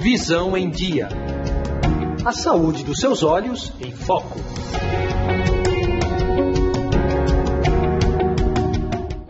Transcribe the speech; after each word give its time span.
Visão 0.00 0.56
em 0.56 0.70
Dia. 0.70 1.10
A 2.24 2.32
saúde 2.32 2.82
dos 2.84 2.98
seus 2.98 3.22
olhos 3.22 3.70
em 3.78 3.92
foco. 3.92 4.40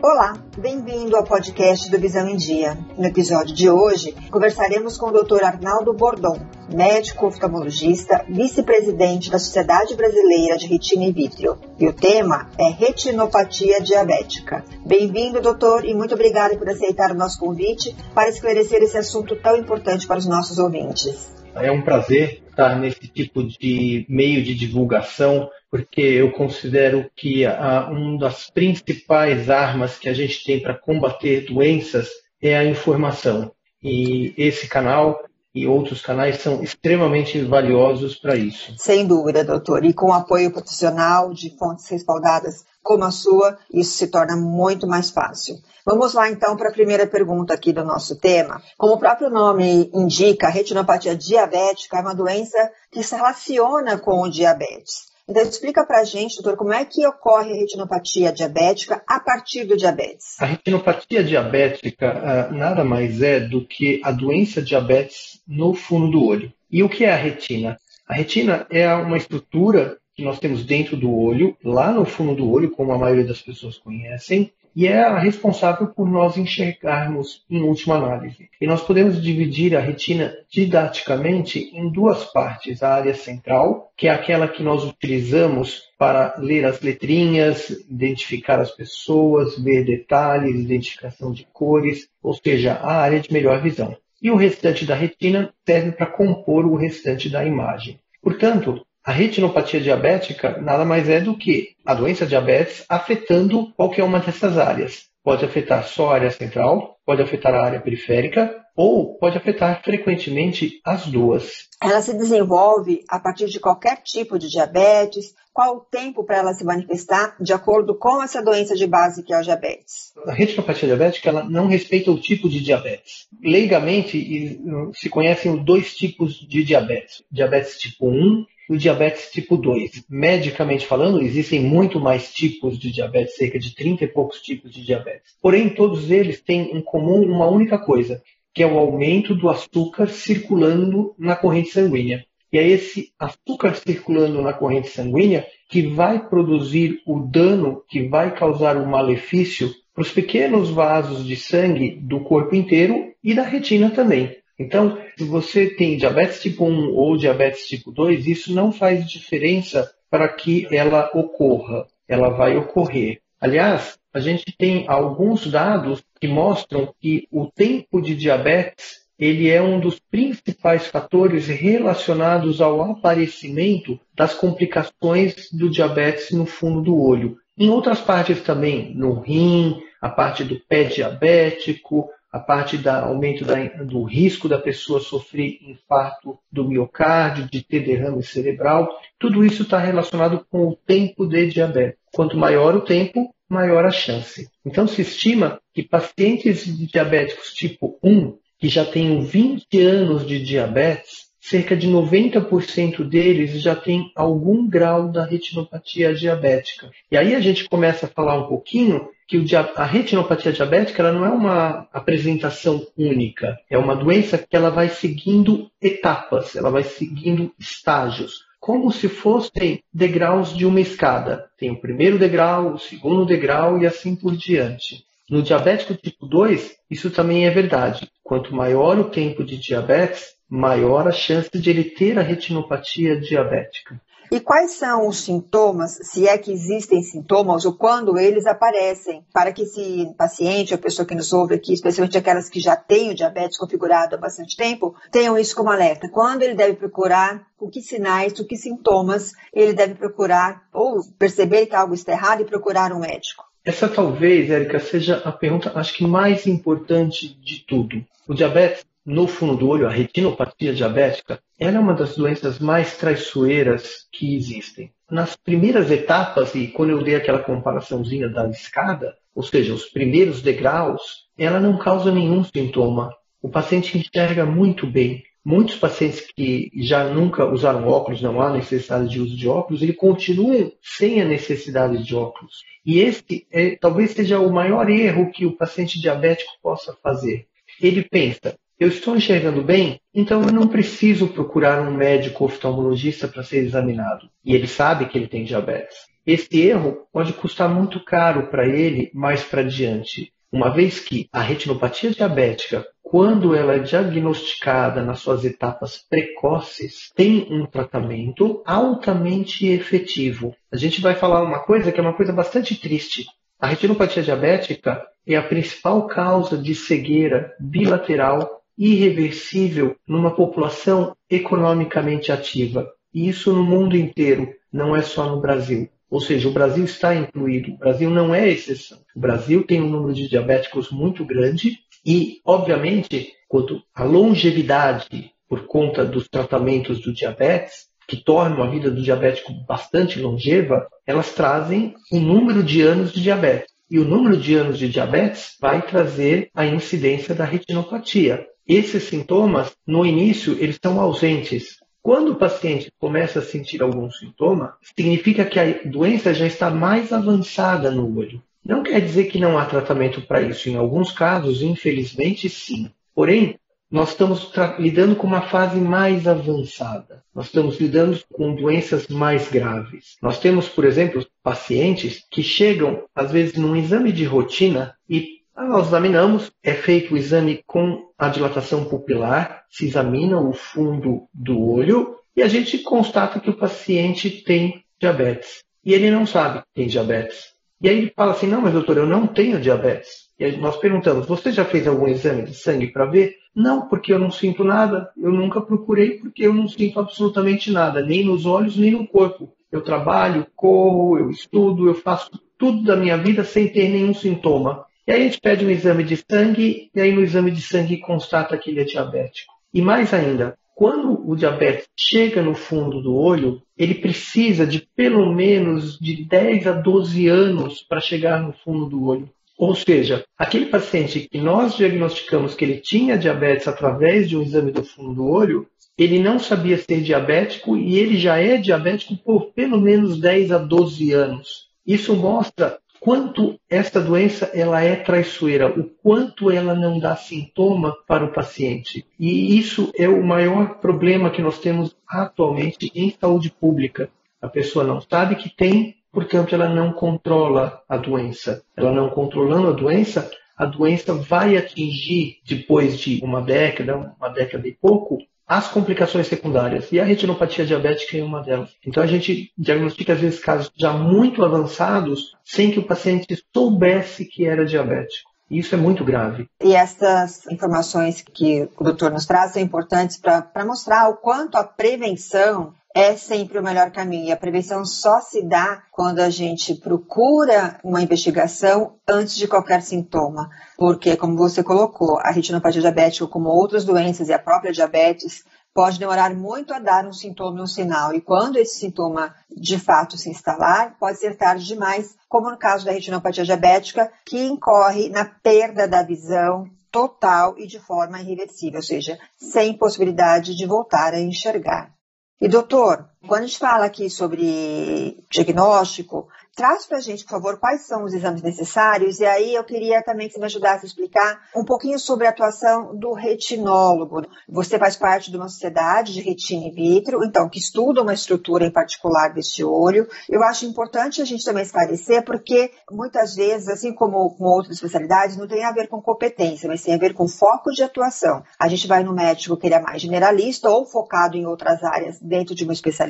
Olá, 0.00 0.34
bem-vindo 0.56 1.16
ao 1.16 1.24
podcast 1.24 1.90
do 1.90 1.98
Visão 1.98 2.28
em 2.28 2.36
Dia. 2.36 2.78
No 2.96 3.04
episódio 3.04 3.52
de 3.52 3.68
hoje, 3.68 4.14
conversaremos 4.30 4.96
com 4.96 5.08
o 5.08 5.12
Dr. 5.12 5.42
Arnaldo 5.44 5.92
Bordon, 5.92 6.38
médico 6.74 7.26
oftalmologista, 7.26 8.24
vice-presidente 8.28 9.30
da 9.30 9.38
Sociedade 9.38 9.94
Brasileira 9.96 10.56
de 10.56 10.66
Retina 10.66 11.04
e 11.04 11.12
Vítreo. 11.12 11.58
E 11.78 11.86
o 11.86 11.92
tema 11.92 12.50
é 12.58 12.70
retinopatia 12.70 13.80
diabética. 13.80 14.64
Bem-vindo, 14.86 15.40
doutor, 15.40 15.84
e 15.84 15.94
muito 15.94 16.14
obrigado 16.14 16.58
por 16.58 16.68
aceitar 16.68 17.10
o 17.10 17.16
nosso 17.16 17.38
convite 17.38 17.94
para 18.14 18.28
esclarecer 18.28 18.82
esse 18.82 18.96
assunto 18.96 19.36
tão 19.36 19.56
importante 19.56 20.06
para 20.06 20.18
os 20.18 20.26
nossos 20.26 20.58
ouvintes. 20.58 21.34
É 21.54 21.70
um 21.70 21.82
prazer 21.82 22.42
estar 22.48 22.78
nesse 22.78 23.08
tipo 23.08 23.42
de 23.42 24.06
meio 24.08 24.42
de 24.42 24.54
divulgação 24.54 25.48
porque 25.70 26.00
eu 26.00 26.32
considero 26.32 27.08
que 27.14 27.44
uma 27.46 28.18
das 28.18 28.50
principais 28.50 29.48
armas 29.48 29.98
que 29.98 30.08
a 30.08 30.12
gente 30.12 30.42
tem 30.44 30.60
para 30.60 30.74
combater 30.74 31.46
doenças 31.46 32.08
é 32.42 32.56
a 32.56 32.64
informação. 32.64 33.52
E 33.82 34.34
esse 34.36 34.68
canal 34.68 35.18
e 35.54 35.66
outros 35.66 36.00
canais 36.00 36.40
são 36.40 36.62
extremamente 36.62 37.40
valiosos 37.42 38.14
para 38.14 38.36
isso. 38.36 38.72
Sem 38.78 39.06
dúvida, 39.06 39.44
doutor. 39.44 39.84
E 39.84 39.92
com 39.92 40.12
apoio 40.12 40.52
profissional 40.52 41.32
de 41.32 41.56
fontes 41.58 41.88
respaldadas 41.88 42.64
como 42.82 43.04
a 43.04 43.10
sua, 43.10 43.58
isso 43.72 43.92
se 43.92 44.06
torna 44.08 44.36
muito 44.36 44.86
mais 44.86 45.10
fácil. 45.10 45.56
Vamos 45.84 46.14
lá 46.14 46.30
então 46.30 46.56
para 46.56 46.70
a 46.70 46.72
primeira 46.72 47.06
pergunta 47.06 47.52
aqui 47.52 47.72
do 47.72 47.84
nosso 47.84 48.18
tema. 48.18 48.62
Como 48.78 48.94
o 48.94 48.98
próprio 48.98 49.28
nome 49.28 49.90
indica, 49.92 50.46
a 50.46 50.50
retinopatia 50.50 51.14
diabética 51.16 51.98
é 51.98 52.00
uma 52.00 52.14
doença 52.14 52.70
que 52.90 53.02
se 53.02 53.14
relaciona 53.14 53.98
com 53.98 54.22
o 54.22 54.30
diabetes. 54.30 55.10
Então, 55.30 55.44
explica 55.44 55.86
para 55.86 56.00
a 56.00 56.04
gente, 56.04 56.42
doutor, 56.42 56.56
como 56.56 56.72
é 56.72 56.84
que 56.84 57.06
ocorre 57.06 57.52
a 57.52 57.56
retinopatia 57.56 58.32
diabética 58.32 59.00
a 59.06 59.20
partir 59.20 59.64
do 59.64 59.76
diabetes? 59.76 60.34
A 60.40 60.44
retinopatia 60.44 61.22
diabética 61.22 62.50
uh, 62.50 62.52
nada 62.52 62.84
mais 62.84 63.22
é 63.22 63.38
do 63.38 63.64
que 63.64 64.00
a 64.02 64.10
doença 64.10 64.60
diabetes 64.60 65.39
no 65.50 65.74
fundo 65.74 66.08
do 66.08 66.24
olho. 66.24 66.52
E 66.70 66.80
o 66.84 66.88
que 66.88 67.04
é 67.04 67.12
a 67.12 67.16
retina? 67.16 67.76
A 68.06 68.14
retina 68.14 68.66
é 68.70 68.94
uma 68.94 69.16
estrutura 69.16 69.98
que 70.14 70.22
nós 70.22 70.38
temos 70.38 70.64
dentro 70.64 70.96
do 70.96 71.12
olho, 71.12 71.56
lá 71.64 71.90
no 71.90 72.04
fundo 72.04 72.36
do 72.36 72.48
olho, 72.48 72.70
como 72.70 72.92
a 72.92 72.98
maioria 72.98 73.26
das 73.26 73.42
pessoas 73.42 73.76
conhecem, 73.76 74.52
e 74.76 74.86
é 74.86 75.02
a 75.02 75.18
responsável 75.18 75.88
por 75.88 76.08
nós 76.08 76.36
enxergarmos 76.36 77.44
em 77.50 77.62
última 77.62 77.96
análise. 77.96 78.48
E 78.60 78.66
nós 78.66 78.82
podemos 78.82 79.20
dividir 79.20 79.76
a 79.76 79.80
retina 79.80 80.32
didaticamente 80.48 81.70
em 81.72 81.90
duas 81.90 82.24
partes: 82.26 82.80
a 82.82 82.94
área 82.94 83.14
central, 83.14 83.90
que 83.96 84.06
é 84.06 84.10
aquela 84.10 84.46
que 84.46 84.62
nós 84.62 84.84
utilizamos 84.84 85.82
para 85.98 86.36
ler 86.38 86.64
as 86.64 86.80
letrinhas, 86.80 87.70
identificar 87.90 88.60
as 88.60 88.70
pessoas, 88.70 89.58
ver 89.58 89.84
detalhes, 89.84 90.60
identificação 90.60 91.32
de 91.32 91.44
cores, 91.52 92.08
ou 92.22 92.34
seja, 92.34 92.74
a 92.74 93.00
área 93.00 93.18
de 93.18 93.32
melhor 93.32 93.60
visão. 93.60 93.96
E 94.22 94.30
o 94.30 94.36
restante 94.36 94.84
da 94.84 94.94
retina 94.94 95.52
serve 95.66 95.92
para 95.92 96.06
compor 96.06 96.66
o 96.66 96.76
restante 96.76 97.28
da 97.28 97.44
imagem. 97.44 97.98
Portanto, 98.22 98.84
a 99.04 99.12
retinopatia 99.12 99.80
diabética 99.80 100.60
nada 100.60 100.84
mais 100.84 101.08
é 101.08 101.20
do 101.20 101.36
que 101.36 101.70
a 101.86 101.94
doença 101.94 102.26
diabetes 102.26 102.84
afetando 102.88 103.72
qualquer 103.72 104.04
uma 104.04 104.20
dessas 104.20 104.58
áreas. 104.58 105.08
Pode 105.24 105.44
afetar 105.44 105.84
só 105.84 106.10
a 106.10 106.14
área 106.14 106.30
central, 106.30 106.98
pode 107.04 107.22
afetar 107.22 107.54
a 107.54 107.62
área 107.62 107.80
periférica 107.80 108.54
ou 108.76 109.16
pode 109.18 109.36
afetar 109.36 109.82
frequentemente 109.82 110.80
as 110.84 111.06
duas. 111.06 111.68
Ela 111.82 112.02
se 112.02 112.16
desenvolve 112.16 113.04
a 113.08 113.18
partir 113.18 113.46
de 113.46 113.60
qualquer 113.60 114.02
tipo 114.02 114.38
de 114.38 114.48
diabetes? 114.48 115.34
Qual 115.52 115.76
o 115.76 115.80
tempo 115.80 116.24
para 116.24 116.38
ela 116.38 116.54
se 116.54 116.64
manifestar 116.64 117.36
de 117.40 117.52
acordo 117.52 117.98
com 117.98 118.22
essa 118.22 118.42
doença 118.42 118.76
de 118.76 118.86
base 118.86 119.22
que 119.22 119.34
é 119.34 119.38
o 119.38 119.42
diabetes? 119.42 120.12
A 120.26 120.32
retinopatia 120.32 120.86
diabética 120.86 121.28
ela 121.28 121.44
não 121.44 121.66
respeita 121.66 122.10
o 122.10 122.20
tipo 122.20 122.48
de 122.48 122.60
diabetes. 122.60 123.26
Leigamente 123.42 124.60
se 124.94 125.08
conhecem 125.08 125.56
dois 125.64 125.94
tipos 125.94 126.34
de 126.34 126.62
diabetes: 126.62 127.22
diabetes 127.30 127.78
tipo 127.78 128.08
1 128.08 128.46
e 128.70 128.76
diabetes 128.76 129.30
tipo 129.32 129.56
2. 129.56 130.04
Medicamente 130.08 130.86
falando, 130.86 131.20
existem 131.20 131.60
muito 131.60 131.98
mais 131.98 132.32
tipos 132.32 132.78
de 132.78 132.92
diabetes, 132.92 133.36
cerca 133.36 133.58
de 133.58 133.74
30 133.74 134.04
e 134.04 134.08
poucos 134.08 134.40
tipos 134.40 134.72
de 134.72 134.84
diabetes. 134.84 135.34
Porém, 135.42 135.68
todos 135.68 136.10
eles 136.10 136.40
têm 136.40 136.76
em 136.76 136.80
comum 136.80 137.22
uma 137.22 137.48
única 137.48 137.78
coisa, 137.78 138.22
que 138.54 138.62
é 138.62 138.66
o 138.66 138.78
aumento 138.78 139.34
do 139.34 139.48
açúcar 139.48 140.08
circulando 140.08 141.14
na 141.18 141.36
corrente 141.36 141.70
sanguínea. 141.70 142.24
E 142.52 142.58
é 142.58 142.66
esse 142.66 143.12
açúcar 143.18 143.74
circulando 143.76 144.42
na 144.42 144.52
corrente 144.52 144.88
sanguínea 144.88 145.46
que 145.68 145.82
vai 145.82 146.28
produzir 146.28 147.00
o 147.06 147.20
dano, 147.20 147.82
que 147.88 148.08
vai 148.08 148.34
causar 148.34 148.76
o 148.76 148.86
malefício 148.86 149.70
para 149.94 150.02
os 150.02 150.10
pequenos 150.10 150.70
vasos 150.70 151.24
de 151.24 151.36
sangue 151.36 151.96
do 152.00 152.20
corpo 152.20 152.54
inteiro 152.56 153.12
e 153.22 153.34
da 153.34 153.42
retina 153.42 153.90
também. 153.90 154.36
Então, 154.58 154.98
se 155.16 155.24
você 155.24 155.70
tem 155.70 155.96
diabetes 155.96 156.42
tipo 156.42 156.64
1 156.64 156.94
ou 156.94 157.16
diabetes 157.16 157.66
tipo 157.66 157.92
2, 157.92 158.26
isso 158.26 158.52
não 158.52 158.72
faz 158.72 159.08
diferença 159.08 159.90
para 160.10 160.28
que 160.28 160.66
ela 160.74 161.08
ocorra. 161.14 161.86
Ela 162.08 162.30
vai 162.30 162.56
ocorrer. 162.56 163.20
Aliás, 163.40 163.98
a 164.12 164.20
gente 164.20 164.54
tem 164.58 164.84
alguns 164.86 165.46
dados 165.46 166.02
que 166.20 166.28
mostram 166.28 166.92
que 167.00 167.26
o 167.30 167.46
tempo 167.46 168.02
de 168.02 168.14
diabetes 168.14 169.00
ele 169.18 169.50
é 169.50 169.60
um 169.60 169.78
dos 169.78 169.98
principais 169.98 170.86
fatores 170.86 171.46
relacionados 171.46 172.60
ao 172.60 172.82
aparecimento 172.82 174.00
das 174.14 174.34
complicações 174.34 175.50
do 175.52 175.70
diabetes 175.70 176.30
no 176.30 176.46
fundo 176.46 176.80
do 176.80 176.98
olho. 176.98 177.36
Em 177.56 177.68
outras 177.68 178.00
partes 178.00 178.40
também, 178.40 178.94
no 178.94 179.20
rim, 179.20 179.82
a 180.00 180.08
parte 180.08 180.42
do 180.42 180.58
pé 180.66 180.84
diabético, 180.84 182.08
a 182.32 182.38
parte 182.38 182.78
do 182.78 182.88
aumento 182.88 183.44
da, 183.44 183.56
do 183.82 184.04
risco 184.04 184.48
da 184.48 184.58
pessoa 184.58 185.00
sofrer 185.00 185.58
infarto 185.62 186.38
do 186.50 186.68
miocárdio, 186.68 187.48
de 187.50 187.62
ter 187.62 187.80
derrame 187.80 188.22
cerebral, 188.22 188.88
tudo 189.18 189.44
isso 189.44 189.62
está 189.62 189.78
relacionado 189.78 190.46
com 190.48 190.68
o 190.68 190.76
tempo 190.76 191.26
de 191.26 191.46
diabetes. 191.46 191.98
Quanto 192.12 192.36
maior 192.36 192.76
o 192.76 192.82
tempo, 192.82 193.34
maior 193.48 193.84
a 193.84 193.90
chance. 193.90 194.48
Então 194.64 194.86
se 194.86 195.02
estima 195.02 195.60
que 195.74 195.82
pacientes 195.82 196.64
diabéticos 196.88 197.52
tipo 197.52 197.98
1, 198.02 198.38
que 198.58 198.68
já 198.68 198.84
tenham 198.84 199.22
20 199.22 199.80
anos 199.80 200.26
de 200.26 200.42
diabetes, 200.42 201.29
cerca 201.50 201.76
de 201.76 201.88
90% 201.88 203.02
deles 203.02 203.60
já 203.60 203.74
tem 203.74 204.12
algum 204.14 204.68
grau 204.68 205.08
da 205.08 205.24
retinopatia 205.24 206.14
diabética. 206.14 206.88
E 207.10 207.16
aí 207.16 207.34
a 207.34 207.40
gente 207.40 207.68
começa 207.68 208.06
a 208.06 208.08
falar 208.08 208.36
um 208.36 208.46
pouquinho 208.46 209.08
que 209.26 209.44
a 209.56 209.84
retinopatia 209.84 210.52
diabética 210.52 211.02
ela 211.02 211.12
não 211.12 211.24
é 211.24 211.28
uma 211.28 211.88
apresentação 211.92 212.86
única, 212.96 213.58
é 213.68 213.76
uma 213.76 213.96
doença 213.96 214.38
que 214.38 214.56
ela 214.56 214.70
vai 214.70 214.88
seguindo 214.88 215.68
etapas, 215.82 216.54
ela 216.54 216.70
vai 216.70 216.84
seguindo 216.84 217.52
estágios, 217.58 218.44
como 218.60 218.92
se 218.92 219.08
fossem 219.08 219.82
degraus 219.92 220.56
de 220.56 220.64
uma 220.64 220.80
escada. 220.80 221.46
Tem 221.58 221.70
o 221.70 221.80
primeiro 221.80 222.16
degrau, 222.16 222.74
o 222.74 222.78
segundo 222.78 223.26
degrau 223.26 223.76
e 223.78 223.86
assim 223.86 224.14
por 224.14 224.36
diante. 224.36 225.04
No 225.28 225.42
diabético 225.42 225.94
tipo 225.94 226.26
2, 226.26 226.76
isso 226.88 227.10
também 227.10 227.46
é 227.46 227.50
verdade. 227.50 228.08
Quanto 228.22 228.54
maior 228.54 228.98
o 228.98 229.10
tempo 229.10 229.44
de 229.44 229.56
diabetes, 229.56 230.39
maior 230.50 231.06
a 231.06 231.12
chance 231.12 231.50
de 231.54 231.70
ele 231.70 231.84
ter 231.84 232.18
a 232.18 232.22
retinopatia 232.22 233.20
diabética. 233.20 234.00
E 234.32 234.38
quais 234.38 234.72
são 234.72 235.08
os 235.08 235.18
sintomas, 235.18 235.98
se 236.02 236.28
é 236.28 236.38
que 236.38 236.52
existem 236.52 237.02
sintomas, 237.02 237.64
ou 237.64 237.72
quando 237.72 238.16
eles 238.16 238.46
aparecem, 238.46 239.24
para 239.32 239.52
que 239.52 239.62
esse 239.62 240.06
paciente, 240.16 240.72
a 240.72 240.78
pessoa 240.78 241.04
que 241.04 241.16
nos 241.16 241.32
ouve 241.32 241.56
aqui, 241.56 241.72
especialmente 241.72 242.16
aquelas 242.16 242.48
que 242.48 242.60
já 242.60 242.76
têm 242.76 243.10
o 243.10 243.14
diabetes 243.14 243.58
configurado 243.58 244.14
há 244.14 244.18
bastante 244.18 244.56
tempo, 244.56 244.94
tenham 245.10 245.36
isso 245.36 245.56
como 245.56 245.68
alerta? 245.68 246.08
Quando 246.08 246.42
ele 246.42 246.54
deve 246.54 246.74
procurar, 246.74 247.44
com 247.58 247.68
que 247.68 247.82
sinais, 247.82 248.32
com 248.32 248.44
que 248.44 248.56
sintomas 248.56 249.32
ele 249.52 249.72
deve 249.72 249.96
procurar, 249.96 250.62
ou 250.72 251.00
perceber 251.18 251.66
que 251.66 251.74
algo 251.74 251.94
está 251.94 252.12
errado 252.12 252.42
e 252.42 252.44
procurar 252.44 252.92
um 252.92 253.00
médico? 253.00 253.44
Essa 253.64 253.88
talvez, 253.88 254.48
Érica, 254.48 254.78
seja 254.78 255.16
a 255.24 255.32
pergunta, 255.32 255.72
acho 255.74 255.92
que 255.92 256.06
mais 256.06 256.46
importante 256.46 257.34
de 257.42 257.64
tudo. 257.66 258.04
O 258.28 258.34
diabetes 258.34 258.84
no 259.10 259.26
fundo 259.26 259.56
do 259.56 259.68
olho, 259.68 259.88
a 259.88 259.90
retinopatia 259.90 260.72
diabética, 260.72 261.40
ela 261.58 261.78
é 261.78 261.80
uma 261.80 261.94
das 261.94 262.16
doenças 262.16 262.60
mais 262.60 262.96
traiçoeiras 262.96 264.06
que 264.12 264.36
existem. 264.36 264.92
Nas 265.10 265.34
primeiras 265.36 265.90
etapas, 265.90 266.54
e 266.54 266.68
quando 266.68 266.90
eu 266.90 267.02
dei 267.02 267.16
aquela 267.16 267.40
comparaçãozinha 267.40 268.28
da 268.28 268.48
escada, 268.48 269.16
ou 269.34 269.42
seja, 269.42 269.74
os 269.74 269.86
primeiros 269.86 270.40
degraus, 270.40 271.26
ela 271.36 271.58
não 271.58 271.76
causa 271.76 272.12
nenhum 272.12 272.44
sintoma. 272.44 273.10
O 273.42 273.48
paciente 273.48 273.98
enxerga 273.98 274.46
muito 274.46 274.86
bem. 274.86 275.24
Muitos 275.44 275.74
pacientes 275.74 276.30
que 276.36 276.70
já 276.76 277.08
nunca 277.08 277.44
usaram 277.46 277.88
óculos, 277.88 278.22
não 278.22 278.40
há 278.40 278.52
necessidade 278.52 279.08
de 279.08 279.20
uso 279.20 279.36
de 279.36 279.48
óculos, 279.48 279.82
ele 279.82 279.94
continuam 279.94 280.70
sem 280.80 281.20
a 281.20 281.24
necessidade 281.24 282.04
de 282.04 282.14
óculos. 282.14 282.62
E 282.86 283.00
esse 283.00 283.44
é, 283.50 283.74
talvez 283.74 284.12
seja 284.12 284.38
o 284.38 284.52
maior 284.52 284.88
erro 284.88 285.32
que 285.32 285.46
o 285.46 285.56
paciente 285.56 286.00
diabético 286.00 286.52
possa 286.62 286.96
fazer. 287.02 287.48
Ele 287.80 288.02
pensa, 288.02 288.58
eu 288.80 288.88
estou 288.88 289.14
enxergando 289.14 289.62
bem, 289.62 290.00
então 290.14 290.40
eu 290.42 290.50
não 290.50 290.66
preciso 290.66 291.28
procurar 291.28 291.82
um 291.82 291.94
médico 291.94 292.46
oftalmologista 292.46 293.28
para 293.28 293.42
ser 293.42 293.58
examinado. 293.58 294.26
E 294.42 294.54
ele 294.54 294.66
sabe 294.66 295.04
que 295.04 295.18
ele 295.18 295.28
tem 295.28 295.44
diabetes. 295.44 295.98
Esse 296.26 296.58
erro 296.58 297.06
pode 297.12 297.34
custar 297.34 297.68
muito 297.68 298.02
caro 298.02 298.46
para 298.46 298.66
ele 298.66 299.10
mais 299.12 299.44
para 299.44 299.62
diante, 299.62 300.32
uma 300.50 300.70
vez 300.70 300.98
que 300.98 301.28
a 301.30 301.42
retinopatia 301.42 302.10
diabética, 302.10 302.86
quando 303.02 303.54
ela 303.54 303.74
é 303.74 303.80
diagnosticada 303.80 305.02
nas 305.02 305.20
suas 305.20 305.44
etapas 305.44 305.98
precoces, 306.08 307.12
tem 307.14 307.46
um 307.50 307.66
tratamento 307.66 308.62
altamente 308.64 309.66
efetivo. 309.68 310.54
A 310.72 310.76
gente 310.78 311.02
vai 311.02 311.14
falar 311.14 311.42
uma 311.42 311.58
coisa 311.60 311.92
que 311.92 312.00
é 312.00 312.02
uma 312.02 312.16
coisa 312.16 312.32
bastante 312.32 312.74
triste. 312.80 313.26
A 313.60 313.66
retinopatia 313.66 314.22
diabética 314.22 315.04
é 315.26 315.36
a 315.36 315.42
principal 315.42 316.06
causa 316.06 316.56
de 316.56 316.74
cegueira 316.74 317.54
bilateral 317.60 318.59
irreversível 318.80 319.94
numa 320.08 320.34
população 320.34 321.14
economicamente 321.28 322.32
ativa. 322.32 322.90
E 323.12 323.28
isso 323.28 323.52
no 323.52 323.62
mundo 323.62 323.94
inteiro, 323.94 324.48
não 324.72 324.96
é 324.96 325.02
só 325.02 325.28
no 325.28 325.40
Brasil. 325.40 325.90
Ou 326.08 326.20
seja, 326.20 326.48
o 326.48 326.52
Brasil 326.52 326.84
está 326.84 327.14
incluído. 327.14 327.72
O 327.72 327.78
Brasil 327.78 328.08
não 328.08 328.34
é 328.34 328.48
exceção. 328.48 328.98
O 329.14 329.20
Brasil 329.20 329.64
tem 329.64 329.82
um 329.82 329.88
número 329.88 330.14
de 330.14 330.28
diabéticos 330.28 330.90
muito 330.90 331.24
grande 331.24 331.78
e, 332.04 332.40
obviamente, 332.44 333.32
quanto 333.46 333.82
a 333.94 334.02
longevidade 334.02 335.30
por 335.46 335.66
conta 335.66 336.04
dos 336.04 336.28
tratamentos 336.28 337.00
do 337.00 337.12
diabetes, 337.12 337.90
que 338.08 338.16
tornam 338.16 338.62
a 338.62 338.70
vida 338.70 338.90
do 338.90 339.02
diabético 339.02 339.52
bastante 339.68 340.18
longeva, 340.18 340.86
elas 341.06 341.32
trazem 341.32 341.94
um 342.12 342.20
número 342.20 342.62
de 342.62 342.80
anos 342.82 343.12
de 343.12 343.22
diabetes. 343.22 343.70
E 343.90 343.98
o 343.98 344.04
número 344.04 344.36
de 344.36 344.54
anos 344.54 344.78
de 344.78 344.88
diabetes 344.88 345.56
vai 345.60 345.82
trazer 345.82 346.50
a 346.54 346.64
incidência 346.64 347.34
da 347.34 347.44
retinopatia. 347.44 348.46
Esses 348.70 349.02
sintomas, 349.02 349.72
no 349.84 350.06
início, 350.06 350.52
eles 350.52 350.76
estão 350.76 351.00
ausentes. 351.00 351.80
Quando 352.00 352.30
o 352.30 352.36
paciente 352.36 352.88
começa 353.00 353.40
a 353.40 353.42
sentir 353.42 353.82
algum 353.82 354.08
sintoma, 354.08 354.76
significa 354.96 355.44
que 355.44 355.58
a 355.58 355.82
doença 355.84 356.32
já 356.32 356.46
está 356.46 356.70
mais 356.70 357.12
avançada 357.12 357.90
no 357.90 358.16
olho. 358.16 358.40
Não 358.64 358.84
quer 358.84 359.00
dizer 359.00 359.24
que 359.24 359.40
não 359.40 359.58
há 359.58 359.64
tratamento 359.64 360.22
para 360.22 360.40
isso. 360.40 360.70
Em 360.70 360.76
alguns 360.76 361.10
casos, 361.10 361.62
infelizmente, 361.62 362.48
sim. 362.48 362.88
Porém, 363.12 363.58
nós 363.90 364.10
estamos 364.10 364.52
lidando 364.78 365.16
com 365.16 365.26
uma 365.26 365.42
fase 365.42 365.80
mais 365.80 366.28
avançada. 366.28 367.24
Nós 367.34 367.46
estamos 367.46 367.80
lidando 367.80 368.20
com 368.32 368.54
doenças 368.54 369.08
mais 369.08 369.50
graves. 369.50 370.16
Nós 370.22 370.38
temos, 370.38 370.68
por 370.68 370.84
exemplo, 370.84 371.26
pacientes 371.42 372.24
que 372.30 372.44
chegam, 372.44 373.02
às 373.16 373.32
vezes, 373.32 373.54
num 373.54 373.74
exame 373.74 374.12
de 374.12 374.24
rotina 374.24 374.94
e 375.08 375.39
nós 375.68 375.88
examinamos, 375.88 376.50
é 376.62 376.72
feito 376.72 377.14
o 377.14 377.16
exame 377.16 377.62
com 377.66 378.10
a 378.18 378.28
dilatação 378.28 378.84
pupilar, 378.84 379.64
se 379.68 379.86
examina 379.86 380.40
o 380.40 380.52
fundo 380.52 381.28
do 381.32 381.60
olho 381.60 382.16
e 382.36 382.42
a 382.42 382.48
gente 382.48 382.78
constata 382.78 383.40
que 383.40 383.50
o 383.50 383.56
paciente 383.56 384.30
tem 384.30 384.84
diabetes. 385.00 385.62
E 385.84 385.92
ele 385.92 386.10
não 386.10 386.26
sabe 386.26 386.60
que 386.60 386.64
tem 386.74 386.86
diabetes. 386.86 387.54
E 387.82 387.88
aí 387.88 387.96
ele 387.96 388.12
fala 388.14 388.32
assim: 388.32 388.46
não, 388.46 388.60
mas 388.60 388.72
doutor, 388.72 388.98
eu 388.98 389.06
não 389.06 389.26
tenho 389.26 389.60
diabetes. 389.60 390.28
E 390.38 390.44
aí 390.44 390.56
nós 390.56 390.76
perguntamos: 390.76 391.26
você 391.26 391.50
já 391.50 391.64
fez 391.64 391.86
algum 391.86 392.06
exame 392.06 392.42
de 392.42 392.54
sangue 392.54 392.88
para 392.88 393.06
ver? 393.06 393.36
Não, 393.54 393.88
porque 393.88 394.12
eu 394.12 394.18
não 394.18 394.30
sinto 394.30 394.62
nada. 394.62 395.10
Eu 395.16 395.32
nunca 395.32 395.60
procurei 395.60 396.18
porque 396.18 396.46
eu 396.46 396.54
não 396.54 396.68
sinto 396.68 397.00
absolutamente 397.00 397.70
nada, 397.70 398.02
nem 398.02 398.24
nos 398.24 398.46
olhos, 398.46 398.76
nem 398.76 398.92
no 398.92 399.06
corpo. 399.06 399.52
Eu 399.72 399.82
trabalho, 399.82 400.46
corro, 400.54 401.18
eu 401.18 401.30
estudo, 401.30 401.88
eu 401.88 401.94
faço 401.94 402.30
tudo 402.58 402.82
da 402.82 402.96
minha 402.96 403.16
vida 403.16 403.44
sem 403.44 403.68
ter 403.68 403.88
nenhum 403.88 404.12
sintoma. 404.12 404.84
E 405.10 405.12
aí 405.12 405.22
a 405.22 405.24
gente 405.24 405.40
pede 405.40 405.66
um 405.66 405.70
exame 405.70 406.04
de 406.04 406.16
sangue, 406.16 406.88
e 406.94 407.00
aí 407.00 407.10
no 407.10 407.20
exame 407.20 407.50
de 407.50 407.60
sangue 407.60 407.96
constata 407.96 408.56
que 408.56 408.70
ele 408.70 408.82
é 408.82 408.84
diabético. 408.84 409.52
E 409.74 409.82
mais 409.82 410.14
ainda, 410.14 410.56
quando 410.72 411.28
o 411.28 411.34
diabetes 411.34 411.88
chega 411.98 412.40
no 412.40 412.54
fundo 412.54 413.02
do 413.02 413.16
olho, 413.16 413.60
ele 413.76 413.96
precisa 413.96 414.64
de 414.64 414.86
pelo 414.94 415.34
menos 415.34 415.98
de 415.98 416.24
10 416.24 416.68
a 416.68 416.72
12 416.74 417.26
anos 417.26 417.82
para 417.88 418.00
chegar 418.00 418.40
no 418.40 418.52
fundo 418.52 418.86
do 418.86 419.04
olho. 419.04 419.28
Ou 419.58 419.74
seja, 419.74 420.22
aquele 420.38 420.66
paciente 420.66 421.28
que 421.28 421.38
nós 421.38 421.74
diagnosticamos 421.74 422.54
que 422.54 422.64
ele 422.64 422.76
tinha 422.76 423.18
diabetes 423.18 423.66
através 423.66 424.28
de 424.28 424.36
um 424.36 424.42
exame 424.42 424.70
do 424.70 424.84
fundo 424.84 425.12
do 425.12 425.26
olho, 425.28 425.66
ele 425.98 426.20
não 426.20 426.38
sabia 426.38 426.78
ser 426.78 427.00
diabético 427.00 427.76
e 427.76 427.98
ele 427.98 428.16
já 428.16 428.38
é 428.38 428.58
diabético 428.58 429.16
por 429.16 429.52
pelo 429.54 429.80
menos 429.80 430.20
10 430.20 430.52
a 430.52 430.58
12 430.58 431.10
anos. 431.10 431.68
Isso 431.84 432.14
mostra 432.14 432.78
quanto 433.00 433.58
esta 433.68 434.00
doença 434.00 434.50
ela 434.54 434.82
é 434.82 434.94
traiçoeira, 434.94 435.68
o 435.68 435.84
quanto 435.84 436.50
ela 436.50 436.74
não 436.74 436.98
dá 436.98 437.16
sintoma 437.16 437.96
para 438.06 438.24
o 438.24 438.32
paciente. 438.32 439.06
E 439.18 439.58
isso 439.58 439.90
é 439.98 440.08
o 440.08 440.22
maior 440.22 440.78
problema 440.78 441.30
que 441.30 441.42
nós 441.42 441.58
temos 441.58 441.96
atualmente 442.06 442.92
em 442.94 443.10
saúde 443.18 443.50
pública. 443.50 444.10
A 444.40 444.48
pessoa 444.48 444.84
não 444.84 445.00
sabe 445.00 445.36
que 445.36 445.48
tem, 445.48 445.96
portanto 446.12 446.54
ela 446.54 446.68
não 446.68 446.92
controla 446.92 447.82
a 447.88 447.96
doença. 447.96 448.62
Ela 448.76 448.92
não 448.92 449.08
controlando 449.08 449.68
a 449.68 449.72
doença, 449.72 450.30
a 450.56 450.66
doença 450.66 451.14
vai 451.14 451.56
atingir, 451.56 452.36
depois 452.46 452.98
de 452.98 453.18
uma 453.24 453.40
década, 453.40 453.96
uma 453.96 454.28
década 454.28 454.68
e 454.68 454.72
pouco, 454.72 455.18
as 455.50 455.66
complicações 455.66 456.28
secundárias. 456.28 456.92
E 456.92 457.00
a 457.00 457.04
retinopatia 457.04 457.66
diabética 457.66 458.16
é 458.16 458.22
uma 458.22 458.40
delas. 458.40 458.70
Então 458.86 459.02
a 459.02 459.06
gente 459.06 459.52
diagnostica 459.58 460.12
às 460.12 460.20
vezes 460.20 460.38
casos 460.38 460.70
já 460.78 460.92
muito 460.92 461.44
avançados 461.44 462.36
sem 462.44 462.70
que 462.70 462.78
o 462.78 462.86
paciente 462.86 463.36
soubesse 463.52 464.24
que 464.26 464.46
era 464.46 464.64
diabético. 464.64 465.28
Isso 465.50 465.74
é 465.74 465.78
muito 465.78 466.04
grave. 466.04 466.48
E 466.62 466.74
essas 466.74 467.46
informações 467.48 468.22
que 468.22 468.68
o 468.78 468.84
doutor 468.84 469.10
nos 469.10 469.26
traz 469.26 469.52
são 469.52 469.60
importantes 469.60 470.16
para 470.16 470.64
mostrar 470.64 471.08
o 471.08 471.16
quanto 471.16 471.56
a 471.56 471.64
prevenção 471.64 472.72
é 472.94 473.16
sempre 473.16 473.58
o 473.58 473.62
melhor 473.62 473.90
caminho. 473.90 474.26
E 474.26 474.32
a 474.32 474.36
prevenção 474.36 474.84
só 474.84 475.20
se 475.20 475.42
dá 475.42 475.82
quando 475.92 476.20
a 476.20 476.30
gente 476.30 476.74
procura 476.74 477.78
uma 477.84 478.02
investigação 478.02 478.96
antes 479.08 479.36
de 479.36 479.46
qualquer 479.46 479.82
sintoma. 479.82 480.48
Porque, 480.76 481.16
como 481.16 481.36
você 481.36 481.62
colocou, 481.62 482.18
a 482.20 482.30
retinopatia 482.30 482.80
diabética, 482.80 483.26
como 483.26 483.48
outras 483.48 483.84
doenças 483.84 484.28
e 484.28 484.32
a 484.32 484.38
própria 484.38 484.72
diabetes, 484.72 485.44
pode 485.74 485.98
demorar 485.98 486.34
muito 486.34 486.72
a 486.74 486.78
dar 486.78 487.06
um 487.06 487.12
sintoma 487.12 487.58
e 487.58 487.62
um 487.62 487.66
sinal. 487.66 488.14
E 488.14 488.20
quando 488.20 488.56
esse 488.56 488.78
sintoma 488.78 489.34
de 489.50 489.78
fato 489.78 490.16
se 490.16 490.30
instalar, 490.30 490.96
pode 490.98 491.18
ser 491.18 491.36
tarde 491.36 491.64
demais, 491.66 492.16
como 492.28 492.50
no 492.50 492.58
caso 492.58 492.84
da 492.84 492.92
retinopatia 492.92 493.44
diabética, 493.44 494.12
que 494.24 494.44
incorre 494.44 495.08
na 495.08 495.24
perda 495.24 495.86
da 495.86 496.02
visão 496.02 496.68
total 496.90 497.56
e 497.58 497.66
de 497.66 497.78
forma 497.78 498.20
irreversível, 498.20 498.78
ou 498.78 498.84
seja, 498.84 499.18
sem 499.36 499.76
possibilidade 499.76 500.56
de 500.56 500.66
voltar 500.66 501.14
a 501.14 501.20
enxergar. 501.20 501.92
E 502.40 502.48
doutor, 502.48 503.09
quando 503.26 503.42
a 503.42 503.46
gente 503.46 503.58
fala 503.58 503.84
aqui 503.84 504.08
sobre 504.08 505.22
diagnóstico, 505.30 506.28
Traz 506.60 506.84
para 506.84 506.98
a 506.98 507.00
gente, 507.00 507.24
por 507.24 507.30
favor, 507.30 507.58
quais 507.58 507.86
são 507.86 508.04
os 508.04 508.12
exames 508.12 508.42
necessários 508.42 509.20
e 509.20 509.24
aí 509.24 509.54
eu 509.54 509.64
queria 509.64 510.02
também 510.02 510.26
que 510.26 510.34
você 510.34 510.40
me 510.40 510.46
ajudasse 510.46 510.84
a 510.84 510.88
explicar 510.88 511.40
um 511.56 511.64
pouquinho 511.64 511.98
sobre 511.98 512.26
a 512.26 512.30
atuação 512.30 512.94
do 512.98 513.12
retinólogo. 513.12 514.26
Você 514.48 514.78
faz 514.78 514.96
parte 514.96 515.30
de 515.30 515.36
uma 515.36 515.48
sociedade 515.48 516.12
de 516.12 516.20
retina 516.20 516.66
in 516.66 516.72
vitro, 516.72 517.24
então, 517.24 517.48
que 517.48 517.58
estuda 517.58 518.02
uma 518.02 518.12
estrutura 518.12 518.66
em 518.66 518.70
particular 518.70 519.32
deste 519.32 519.64
olho. 519.64 520.06
Eu 520.28 520.42
acho 520.42 520.66
importante 520.66 521.22
a 521.22 521.24
gente 521.24 521.44
também 521.44 521.62
esclarecer 521.62 522.24
porque 522.24 522.72
muitas 522.90 523.34
vezes, 523.34 523.68
assim 523.68 523.94
como 523.94 524.34
com 524.34 524.44
outras 524.44 524.74
especialidades, 524.74 525.36
não 525.36 525.48
tem 525.48 525.64
a 525.64 525.72
ver 525.72 525.88
com 525.88 526.02
competência, 526.02 526.68
mas 526.68 526.82
tem 526.82 526.94
a 526.94 526.98
ver 526.98 527.14
com 527.14 527.28
foco 527.28 527.70
de 527.70 527.82
atuação. 527.82 528.42
A 528.58 528.68
gente 528.68 528.86
vai 528.86 529.02
no 529.04 529.14
médico 529.14 529.56
que 529.56 529.66
ele 529.66 529.76
é 529.76 529.80
mais 529.80 530.02
generalista 530.02 530.68
ou 530.68 530.84
focado 530.84 531.36
em 531.36 531.46
outras 531.46 531.82
áreas 531.84 532.18
dentro 532.20 532.54
de 532.54 532.64
uma 532.64 532.72
especialidade. 532.72 533.09